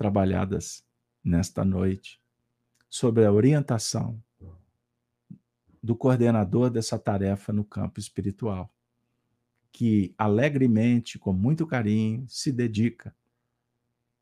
trabalhadas 0.00 0.82
nesta 1.22 1.62
noite 1.62 2.18
sobre 2.88 3.26
a 3.26 3.30
orientação 3.30 4.18
do 5.82 5.94
coordenador 5.94 6.70
dessa 6.70 6.98
tarefa 6.98 7.52
no 7.52 7.62
campo 7.62 8.00
espiritual, 8.00 8.72
que 9.70 10.14
alegremente, 10.16 11.18
com 11.18 11.34
muito 11.34 11.66
carinho, 11.66 12.24
se 12.30 12.50
dedica 12.50 13.14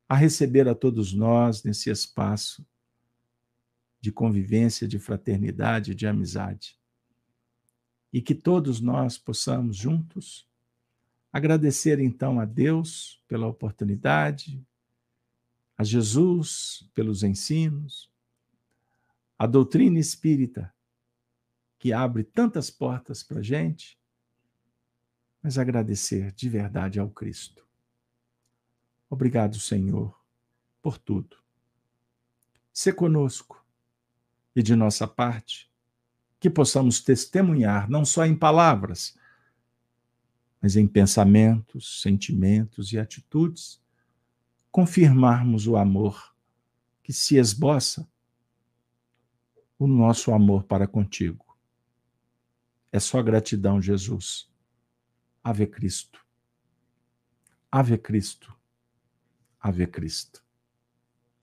a 0.08 0.16
receber 0.16 0.68
a 0.68 0.74
todos 0.74 1.12
nós 1.12 1.62
nesse 1.62 1.90
espaço 1.90 2.66
de 4.00 4.10
convivência, 4.10 4.88
de 4.88 4.98
fraternidade, 4.98 5.94
de 5.94 6.08
amizade. 6.08 6.76
E 8.12 8.20
que 8.20 8.34
todos 8.34 8.80
nós 8.80 9.16
possamos 9.16 9.76
juntos 9.76 10.44
agradecer 11.32 12.00
então 12.00 12.40
a 12.40 12.44
Deus 12.44 13.22
pela 13.28 13.46
oportunidade, 13.46 14.60
a 15.78 15.84
Jesus 15.84 16.90
pelos 16.92 17.22
ensinos, 17.22 18.10
a 19.38 19.46
doutrina 19.46 20.00
espírita, 20.00 20.74
que 21.78 21.92
abre 21.92 22.24
tantas 22.24 22.68
portas 22.68 23.22
para 23.22 23.38
a 23.38 23.42
gente, 23.42 23.96
mas 25.40 25.56
agradecer 25.56 26.32
de 26.32 26.48
verdade 26.48 26.98
ao 26.98 27.08
Cristo. 27.08 27.64
Obrigado, 29.08 29.60
Senhor, 29.60 30.20
por 30.82 30.98
tudo. 30.98 31.36
Se 32.72 32.92
conosco 32.92 33.64
e 34.56 34.62
de 34.64 34.74
nossa 34.74 35.06
parte, 35.06 35.70
que 36.40 36.50
possamos 36.50 37.00
testemunhar, 37.00 37.88
não 37.88 38.04
só 38.04 38.26
em 38.26 38.34
palavras, 38.34 39.16
mas 40.60 40.74
em 40.74 40.88
pensamentos, 40.88 42.02
sentimentos 42.02 42.92
e 42.92 42.98
atitudes 42.98 43.80
confirmarmos 44.78 45.66
o 45.66 45.76
amor 45.76 46.32
que 47.02 47.12
se 47.12 47.36
esboça, 47.36 48.08
o 49.76 49.88
nosso 49.88 50.32
amor 50.32 50.62
para 50.62 50.86
contigo. 50.86 51.44
É 52.92 53.00
só 53.00 53.20
gratidão, 53.20 53.82
Jesus. 53.82 54.48
Ave 55.42 55.66
Cristo. 55.66 56.24
Ave 57.72 57.98
Cristo. 57.98 58.56
Ave 59.58 59.84
Cristo. 59.88 60.44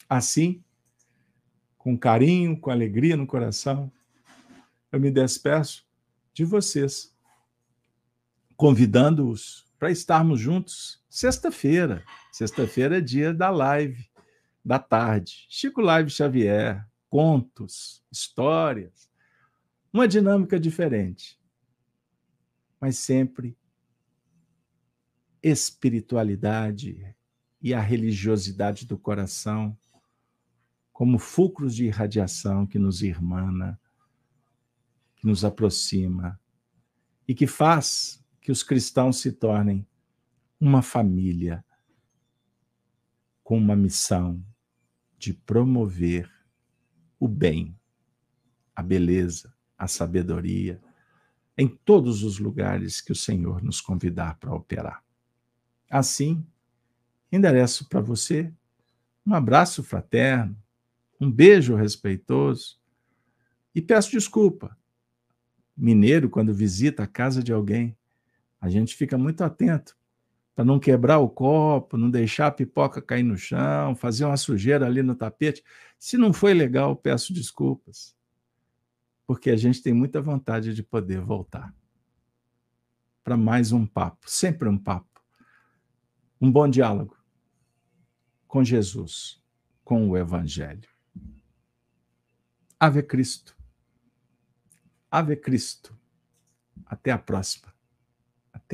Assim, 0.08 0.64
com 1.78 1.98
carinho, 1.98 2.58
com 2.58 2.72
alegria 2.72 3.18
no 3.18 3.28
coração, 3.28 3.92
eu 4.94 4.98
me 4.98 5.12
despeço 5.12 5.86
de 6.34 6.46
vocês, 6.46 7.14
convidando-os 8.56 9.65
para 9.86 9.92
estarmos 9.92 10.40
juntos 10.40 11.00
sexta-feira. 11.08 12.04
Sexta-feira 12.32 12.98
é 12.98 13.02
dia 13.02 13.32
da 13.32 13.52
live 13.52 14.10
da 14.66 14.80
tarde. 14.80 15.46
Chico 15.48 15.80
Live 15.80 16.10
Xavier, 16.10 16.84
contos, 17.08 18.04
histórias, 18.12 19.08
uma 19.94 20.08
dinâmica 20.08 20.60
diferente, 20.60 21.40
mas 22.82 22.98
sempre 22.98 23.56
espiritualidade 25.44 27.16
e 27.62 27.72
a 27.72 27.80
religiosidade 27.80 28.88
do 28.88 28.98
coração 28.98 29.78
como 30.92 31.20
fulcros 31.20 31.76
de 31.76 31.86
irradiação 31.86 32.66
que 32.66 32.80
nos 32.80 33.04
irmana, 33.04 33.80
que 35.16 35.28
nos 35.28 35.46
aproxima 35.46 36.42
e 37.28 37.36
que 37.36 37.46
faz 37.46 38.25
que 38.46 38.52
os 38.52 38.62
cristãos 38.62 39.22
se 39.22 39.32
tornem 39.32 39.88
uma 40.60 40.84
família 40.84 41.66
com 43.44 43.58
uma 43.58 43.76
missão 43.76 44.40
de 45.18 45.34
promover 45.34 46.32
o 47.20 47.28
bem, 47.28 47.76
a 48.76 48.84
beleza, 48.84 49.52
a 49.76 49.88
sabedoria, 49.88 50.80
em 51.58 51.68
todos 51.68 52.22
os 52.22 52.38
lugares 52.38 53.02
que 53.02 53.12
o 53.12 53.16
Senhor 53.16 53.64
nos 53.64 53.82
convidar 53.82 54.38
para 54.38 54.54
operar. 54.54 55.04
Assim, 55.90 56.46
endereço 57.32 57.90
para 57.90 58.00
você 58.00 58.54
um 59.26 59.34
abraço 59.34 59.82
fraterno, 59.82 60.56
um 61.20 61.32
beijo 61.32 61.74
respeitoso 61.74 62.80
e 63.74 63.82
peço 63.82 64.12
desculpa. 64.12 64.78
Mineiro, 65.76 66.30
quando 66.30 66.54
visita 66.54 67.02
a 67.02 67.08
casa 67.08 67.42
de 67.42 67.52
alguém, 67.52 67.98
a 68.60 68.70
gente 68.70 68.96
fica 68.96 69.18
muito 69.18 69.44
atento 69.44 69.96
para 70.56 70.64
não 70.64 70.80
quebrar 70.80 71.20
o 71.20 71.30
copo, 71.30 71.98
não 71.98 72.10
deixar 72.10 72.48
a 72.48 72.52
pipoca 72.52 73.02
cair 73.02 73.24
no 73.24 73.38
chão, 73.38 73.94
fazer 73.94 74.24
uma 74.24 74.38
sujeira 74.38 74.86
ali 74.86 75.04
no 75.04 75.14
tapete. 75.14 75.64
Se 76.00 76.18
não 76.18 76.32
foi 76.32 76.54
legal, 76.54 76.96
peço 76.96 77.34
desculpas. 77.34 78.16
Porque 79.28 79.50
a 79.50 79.58
gente 79.58 79.82
tem 79.82 79.94
muita 79.94 80.22
vontade 80.22 80.74
de 80.74 80.82
poder 80.82 81.20
voltar 81.20 81.74
para 83.24 83.36
mais 83.36 83.72
um 83.72 83.86
papo, 83.86 84.30
sempre 84.30 84.70
um 84.70 84.78
papo. 84.78 85.22
Um 86.40 86.52
bom 86.52 86.70
diálogo 86.70 87.18
com 88.48 88.64
Jesus, 88.64 89.42
com 89.84 90.10
o 90.10 90.16
Evangelho. 90.16 90.88
Ave 92.80 93.04
Cristo. 93.04 93.58
Ave 95.12 95.36
Cristo. 95.36 95.98
Até 96.86 97.12
a 97.12 97.18
próxima. 97.18 97.75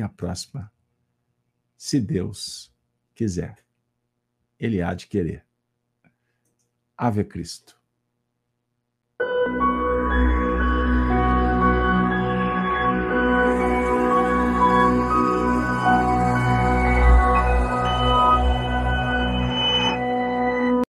Até 0.02 0.04
a 0.04 0.10
próxima 0.10 0.72
se 1.78 2.00
Deus 2.00 2.74
quiser. 3.14 3.64
Ele 4.60 4.82
há 4.82 4.94
de 4.94 5.08
querer. 5.08 5.46
Ave 6.98 7.24
Cristo. 7.24 7.80